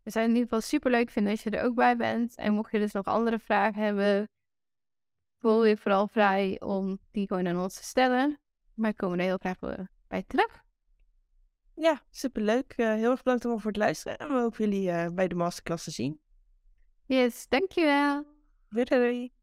We 0.02 0.10
zijn 0.10 0.24
in 0.24 0.34
ieder 0.34 0.48
geval 0.48 0.60
super 0.60 0.90
leuk 0.90 1.10
vinden 1.10 1.32
als 1.32 1.42
je 1.42 1.50
er 1.50 1.64
ook 1.64 1.74
bij 1.74 1.96
bent. 1.96 2.36
En 2.36 2.52
mocht 2.52 2.72
je 2.72 2.78
dus 2.78 2.92
nog 2.92 3.04
andere 3.04 3.38
vragen 3.38 3.82
hebben, 3.82 4.28
voel 5.38 5.64
je 5.64 5.76
vooral 5.76 6.08
vrij 6.08 6.60
om 6.60 6.98
die 7.10 7.26
gewoon 7.26 7.48
aan 7.48 7.62
ons 7.62 7.74
te 7.74 7.84
stellen. 7.84 8.38
Maar 8.74 8.90
ik 8.90 8.96
kom 8.96 9.12
er 9.12 9.18
heel 9.18 9.38
graag 9.38 9.58
bij 10.08 10.22
terug. 10.26 10.66
Ja, 11.74 12.02
superleuk. 12.10 12.74
Uh, 12.76 12.94
heel 12.94 13.10
erg 13.10 13.22
bedankt 13.22 13.42
voor 13.42 13.70
het 13.70 13.76
luisteren. 13.76 14.18
En 14.18 14.28
we 14.28 14.34
hopen 14.34 14.64
jullie 14.64 14.88
uh, 14.88 15.06
bij 15.08 15.28
de 15.28 15.34
masterclass 15.34 15.84
te 15.84 15.90
zien. 15.90 16.20
Yes, 17.06 17.48
dankjewel. 17.48 18.24
Doei 18.68 18.84
doei. 18.84 19.37